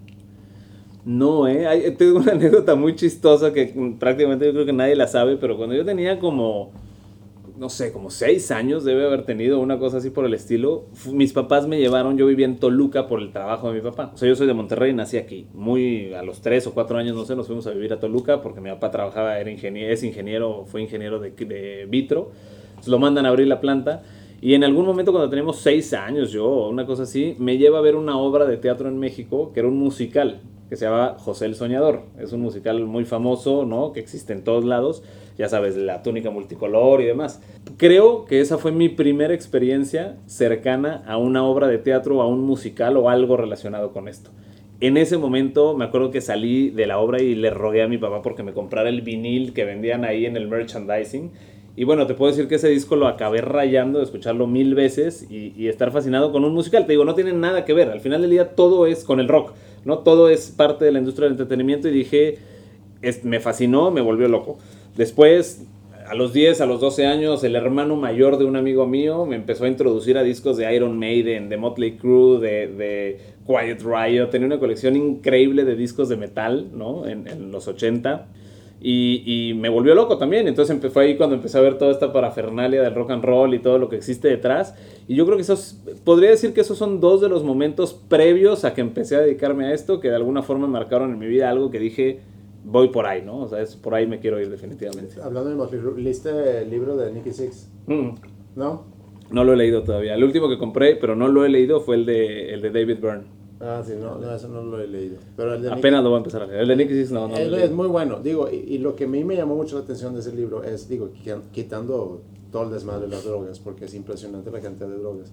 [1.05, 5.37] No, eh, tengo una anécdota muy chistosa que prácticamente yo creo que nadie la sabe,
[5.37, 6.71] pero cuando yo tenía como
[7.57, 10.85] no sé, como seis años debe haber tenido una cosa así por el estilo.
[11.11, 14.11] Mis papás me llevaron, yo vivía en Toluca por el trabajo de mi papá.
[14.13, 15.47] O sea, yo soy de Monterrey nací aquí.
[15.53, 18.41] Muy a los tres o cuatro años, no sé, nos fuimos a vivir a Toluca
[18.41, 22.31] porque mi papá trabajaba, era ingeniero, es ingeniero, fue ingeniero de, de vitro.
[22.69, 24.03] Entonces lo mandan a abrir la planta.
[24.39, 27.81] Y en algún momento cuando teníamos seis años, yo, una cosa así, me lleva a
[27.81, 31.45] ver una obra de teatro en México que era un musical que se llama José
[31.45, 32.03] el Soñador.
[32.19, 33.93] Es un musical muy famoso, ¿no?
[33.93, 35.03] Que existe en todos lados.
[35.37, 37.41] Ya sabes, la túnica multicolor y demás.
[37.77, 42.41] Creo que esa fue mi primera experiencia cercana a una obra de teatro, a un
[42.41, 44.31] musical o algo relacionado con esto.
[44.79, 47.97] En ese momento me acuerdo que salí de la obra y le rogué a mi
[47.97, 51.31] papá porque me comprara el vinil que vendían ahí en el merchandising.
[51.75, 55.27] Y bueno, te puedo decir que ese disco lo acabé rayando de escucharlo mil veces
[55.29, 56.85] y, estar fascinado con un musical.
[56.87, 57.89] Te digo, no tiene nada que ver.
[57.89, 59.53] Al final del día todo es con el rock
[59.87, 59.99] ¿no?
[59.99, 62.39] Todo es parte de la industria del entretenimiento y dije,
[63.23, 64.57] me fascinó, me volvió loco.
[64.97, 65.63] Después,
[66.07, 69.35] a los 10, a los 12 años, el hermano mayor de un amigo mío me
[69.35, 74.29] empezó a introducir a discos de Iron Maiden, de Motley Crue, de, Quiet Riot.
[74.29, 77.05] Tenía una colección increíble de discos de metal, ¿no?
[77.07, 78.27] En, los 80.
[78.79, 80.47] Y, y, me volvió loco también.
[80.47, 83.59] Entonces fue ahí cuando empecé a ver toda esta parafernalia del rock and roll y
[83.59, 84.75] todo lo que existe detrás.
[85.07, 88.65] Y yo creo que esos, podría decir que esos son dos de los momentos previos
[88.65, 91.49] a que empecé a dedicarme a esto, que de alguna forma marcaron en mi vida
[91.49, 92.21] algo que dije,
[92.67, 93.39] voy por ahí, ¿no?
[93.39, 95.15] O sea, es por ahí me quiero ir definitivamente.
[95.21, 97.69] Hablando de Motley ¿leíste el libro de Nicky Six?
[97.87, 98.09] Mm.
[98.55, 98.83] ¿No?
[99.31, 100.15] No lo he leído todavía.
[100.15, 102.97] El último que compré, pero no lo he leído, fue el de, el de David
[103.01, 103.23] Byrne.
[103.59, 105.17] Ah, sí, no, no, eso no lo he leído.
[105.35, 106.61] Pero el de Apenas lo voy a empezar a leer.
[106.61, 107.35] El de Nicky Six no, no.
[107.35, 108.19] Es, es muy bueno.
[108.19, 110.87] Digo, y, lo que a mí me llamó mucho la atención de ese libro es,
[110.87, 111.09] digo,
[111.51, 115.31] quitando todo el desmadre de las drogas, porque es impresionante la cantidad de drogas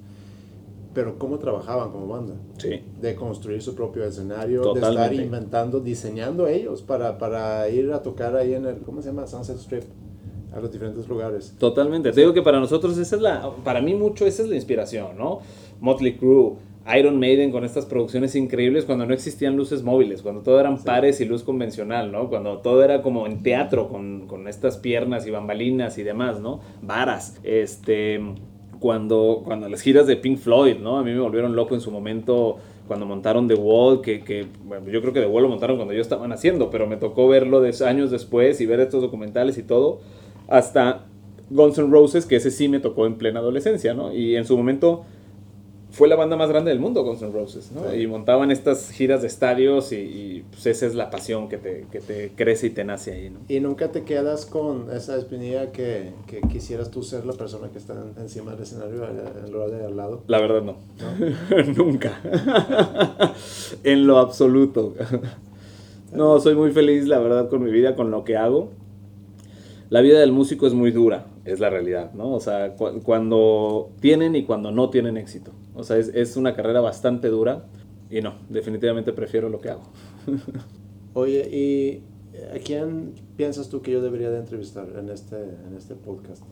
[0.95, 2.35] pero cómo trabajaban como banda.
[2.59, 2.81] Sí.
[3.01, 8.37] De construir su propio escenario, de estar inventando, diseñando ellos para, para ir a tocar
[8.37, 9.27] ahí en el, ¿cómo se llama?
[9.27, 9.85] Sunset Strip,
[10.55, 11.55] a los diferentes lugares.
[11.59, 12.13] Totalmente.
[12.13, 15.19] Te digo que para nosotros esa es la, para mí mucho esa es la inspiración,
[15.19, 15.41] ¿no?
[15.81, 16.55] Motley Crue,
[16.97, 21.21] Iron Maiden con estas producciones increíbles cuando no existían luces móviles, cuando todo eran pares
[21.21, 22.29] y luz convencional, ¿no?
[22.29, 26.61] Cuando todo era como en teatro con, con estas piernas y bambalinas y demás, ¿no?
[26.83, 27.41] Varas.
[27.43, 28.21] Este
[28.79, 30.99] cuando, cuando las giras de Pink Floyd, ¿no?
[30.99, 34.89] A mí me volvieron loco en su momento cuando montaron The Wall, que, que bueno,
[34.91, 37.61] yo creo que The Wall lo montaron cuando yo estaba naciendo, pero me tocó verlo
[37.61, 40.01] de años después y ver estos documentales y todo,
[40.49, 41.07] hasta
[41.51, 44.13] Guns N' Roses, que ese sí me tocó en plena adolescencia, ¿no?
[44.13, 45.05] Y en su momento
[45.95, 47.95] fue la banda más grande del mundo, Guns N' Roses, ¿no?
[47.95, 52.01] Y montaban estas giras de estadios y, pues esa es la pasión que te, que
[52.01, 53.39] te, crece y te nace ahí, ¿no?
[53.49, 57.79] Y nunca te quedas con esa espinilla que, que quisieras tú ser la persona que
[57.79, 60.25] está encima del escenario en lugar de al lado.
[60.27, 60.79] La verdad no,
[61.77, 62.21] nunca,
[63.85, 64.95] en lo absoluto.
[66.13, 68.71] no, soy muy feliz, la verdad, con mi vida, con lo que hago.
[69.91, 72.33] La vida del músico es muy dura, es la realidad, ¿no?
[72.33, 75.53] O sea, cuando tienen y cuando no tienen éxito.
[75.75, 77.65] O sea, es, es una carrera bastante dura
[78.11, 79.83] y no, definitivamente prefiero lo que hago.
[81.15, 82.03] Oye, ¿y
[82.55, 86.43] a quién piensas tú que yo debería de entrevistar en este, en este podcast?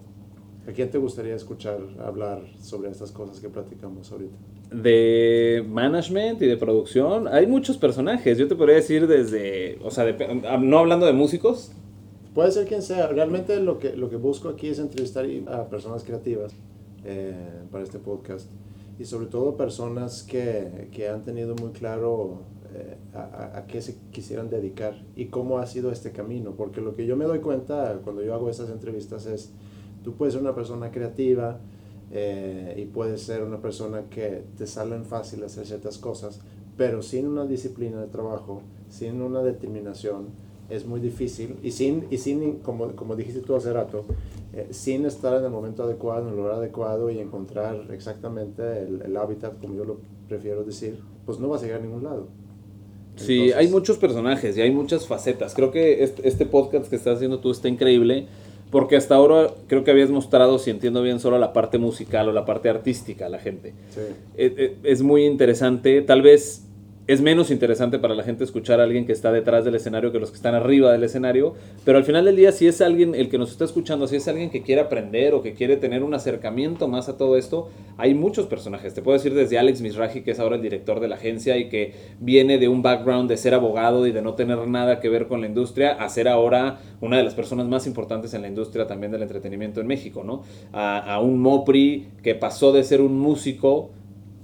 [0.69, 4.37] ¿A quién te gustaría escuchar hablar sobre estas cosas que platicamos ahorita?
[4.71, 8.39] De management y de producción, hay muchos personajes.
[8.39, 10.05] Yo te podría decir desde, o sea,
[10.59, 11.73] no hablando de músicos.
[12.33, 13.09] Puede ser quien sea.
[13.09, 16.53] Realmente lo que, lo que busco aquí es entrevistar a personas creativas
[17.05, 17.35] eh,
[17.71, 18.49] para este podcast
[18.99, 22.43] y sobre todo personas que, que han tenido muy claro
[22.75, 26.95] eh, a, a, qué se quisieran dedicar y cómo ha sido este camino, porque lo
[26.95, 29.53] que yo me doy cuenta cuando yo hago esas entrevistas es,
[30.03, 31.61] tú puedes ser una persona creativa
[32.15, 36.41] eh, y puedes ser una persona que te salen fácil hacer ciertas cosas,
[36.77, 40.27] pero sin una disciplina de trabajo, sin una determinación,
[40.71, 44.05] es muy difícil y sin, y sin como, como dijiste tú hace rato,
[44.53, 49.03] eh, sin estar en el momento adecuado, en el lugar adecuado y encontrar exactamente el,
[49.03, 49.99] el, hábitat, como yo lo
[50.29, 52.29] prefiero decir, pues no vas a llegar a ningún lado.
[53.17, 55.55] Sí, hay muchos personajes y hay muchas facetas.
[55.55, 58.27] Creo que este, este, podcast que estás haciendo tú está increíble
[58.71, 62.33] porque hasta ahora creo que habías mostrado, si entiendo bien, solo la parte musical o
[62.33, 63.75] la parte artística a la gente.
[63.91, 64.01] Sí.
[64.37, 66.01] Es, eh, es muy interesante.
[66.01, 66.65] Tal vez
[67.07, 70.21] es menos interesante para la gente escuchar a alguien que está detrás del escenario que
[70.21, 73.29] los que están arriba del escenario, pero al final del día si es alguien el
[73.29, 76.15] que nos está escuchando, si es alguien que quiere aprender o que quiere tener un
[76.15, 78.95] acercamiento más a todo esto, hay muchos personajes.
[78.95, 81.69] Te puedo decir desde Alex Misraji, que es ahora el director de la agencia y
[81.69, 85.27] que viene de un background de ser abogado y de no tener nada que ver
[85.27, 88.87] con la industria, a ser ahora una de las personas más importantes en la industria
[88.87, 90.43] también del entretenimiento en México, ¿no?
[90.73, 93.91] A, a un Mopri que pasó de ser un músico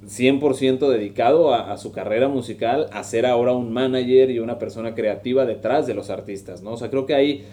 [0.08, 5.44] 100% dedicado a, su carrera musical, a ser ahora un manager y una persona creativa
[5.44, 6.72] detrás de los artistas, ¿no?
[6.72, 7.44] O sea, creo que ahí,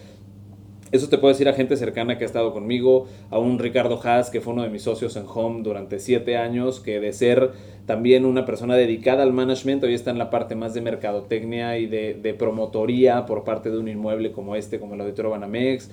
[0.91, 4.29] eso te puedo decir a gente cercana que ha estado conmigo, a un Ricardo Haas,
[4.29, 7.51] que fue uno de mis socios en Home durante siete años, que de ser
[7.85, 11.85] también una persona dedicada al management, hoy está en la parte más de mercadotecnia y
[11.85, 15.91] de, de promotoría por parte de un inmueble como este, como el Auditorio Banamex,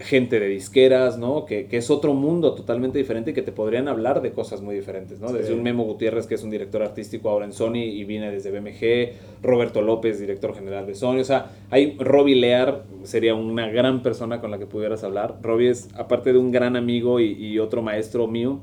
[0.00, 1.44] gente de disqueras, ¿no?
[1.44, 4.74] Que, que, es otro mundo totalmente diferente y que te podrían hablar de cosas muy
[4.74, 5.32] diferentes, ¿no?
[5.32, 8.50] Desde un Memo Gutiérrez, que es un director artístico ahora en Sony y viene desde
[8.50, 14.02] BMG, Roberto López, director general de Sony, o sea, hay Robbie Lear, sería una gran
[14.02, 15.36] persona con la que pudieras hablar.
[15.42, 18.60] Robbie es, aparte de un gran amigo y, y otro maestro mío,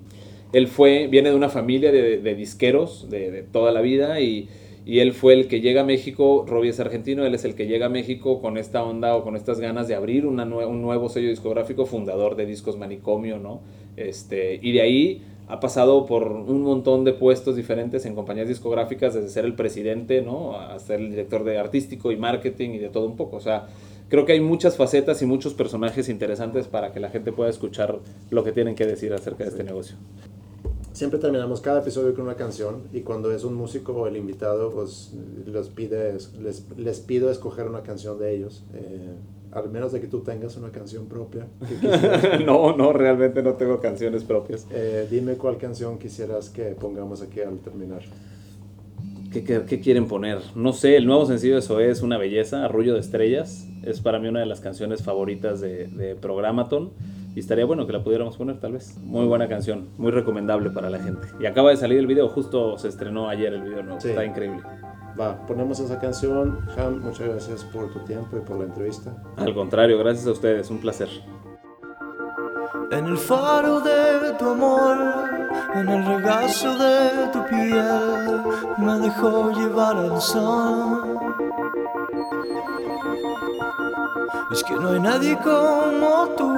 [0.54, 4.50] él fue, viene de una familia de, disqueros de, toda la vida y,
[4.86, 7.86] él fue el que llega a México, Robbie es argentino, él es el que llega
[7.86, 10.36] a México con esta onda o con estas ganas de abrir un
[10.82, 13.62] nuevo sello discográfico, fundador de Discos Manicomio, ¿no?
[13.96, 19.14] Este, y de ahí ha pasado por un montón de puestos diferentes en compañías discográficas,
[19.14, 20.58] desde ser el presidente, ¿no?
[20.58, 23.68] A ser el director de artístico y marketing y de todo un poco, o sea
[24.12, 28.00] creo que hay muchas facetas y muchos personajes interesantes para que la gente pueda escuchar
[28.30, 29.96] lo que tienen que decir acerca de este negocio.
[30.92, 34.70] Siempre terminamos cada episodio con una canción y cuando es un músico o el invitado,
[34.70, 35.14] pues
[35.46, 38.66] les, pide, les, les pido escoger una canción de ellos.
[38.74, 39.16] Eh,
[39.54, 41.48] al menos de que tú tengas una canción propia.
[42.46, 44.68] no, no, realmente no tengo canciones propias.
[44.72, 48.02] Eh, dime cuál canción quisieras que pongamos aquí al terminar.
[49.32, 50.40] ¿Qué, qué, quieren poner?
[50.56, 53.70] No sé, el nuevo sencillo de Zoé es una belleza, Arrullo de Estrellas.
[53.82, 56.92] Es para mí una de las canciones favoritas de, de Programaton.
[57.34, 58.98] Y estaría bueno que la pudiéramos poner, tal vez.
[58.98, 61.30] Muy buena canción, muy recomendable para la gente.
[61.40, 64.00] Y acaba de salir el video, justo se estrenó ayer el video nuevo.
[64.00, 64.62] Está increíble.
[65.18, 66.60] Va, ponemos esa canción.
[66.78, 69.16] Ham, muchas gracias por tu tiempo y por la entrevista.
[69.38, 71.08] Al contrario, gracias a ustedes, un placer.
[72.92, 74.98] En el faro de tu amor,
[75.76, 78.44] en el regazo de tu piel,
[78.78, 81.18] me dejó llevar al sol.
[84.52, 86.54] Es que no hay nadie como tú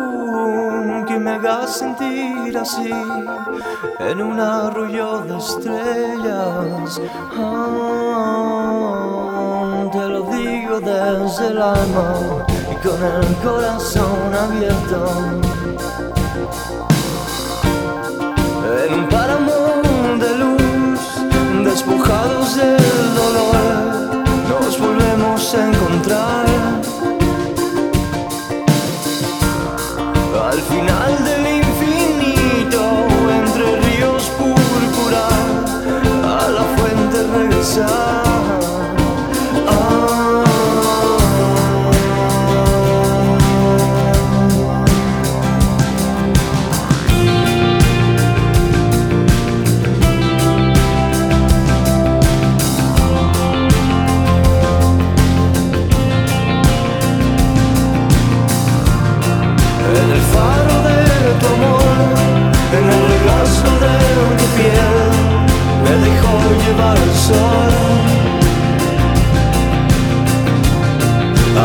[1.07, 2.91] que me haga sentir así
[3.99, 6.99] en un arroyo de estrellas.
[7.37, 8.63] Ah,
[9.91, 15.43] te lo digo desde el alma y con el corazón abierto
[18.79, 19.81] en un páramo
[20.19, 20.99] de luz,
[21.63, 26.45] despojados del dolor, nos volvemos a encontrar.
[30.51, 32.81] Al final del infinito,
[33.39, 35.27] entre ríos púrpura,
[36.37, 38.22] a la fuente regresar.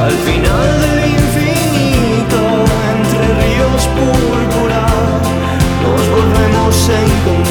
[0.08, 2.40] al final del infinito,
[2.94, 4.86] entre ríos púrpura,
[5.82, 7.47] nos volvemos a encontrar.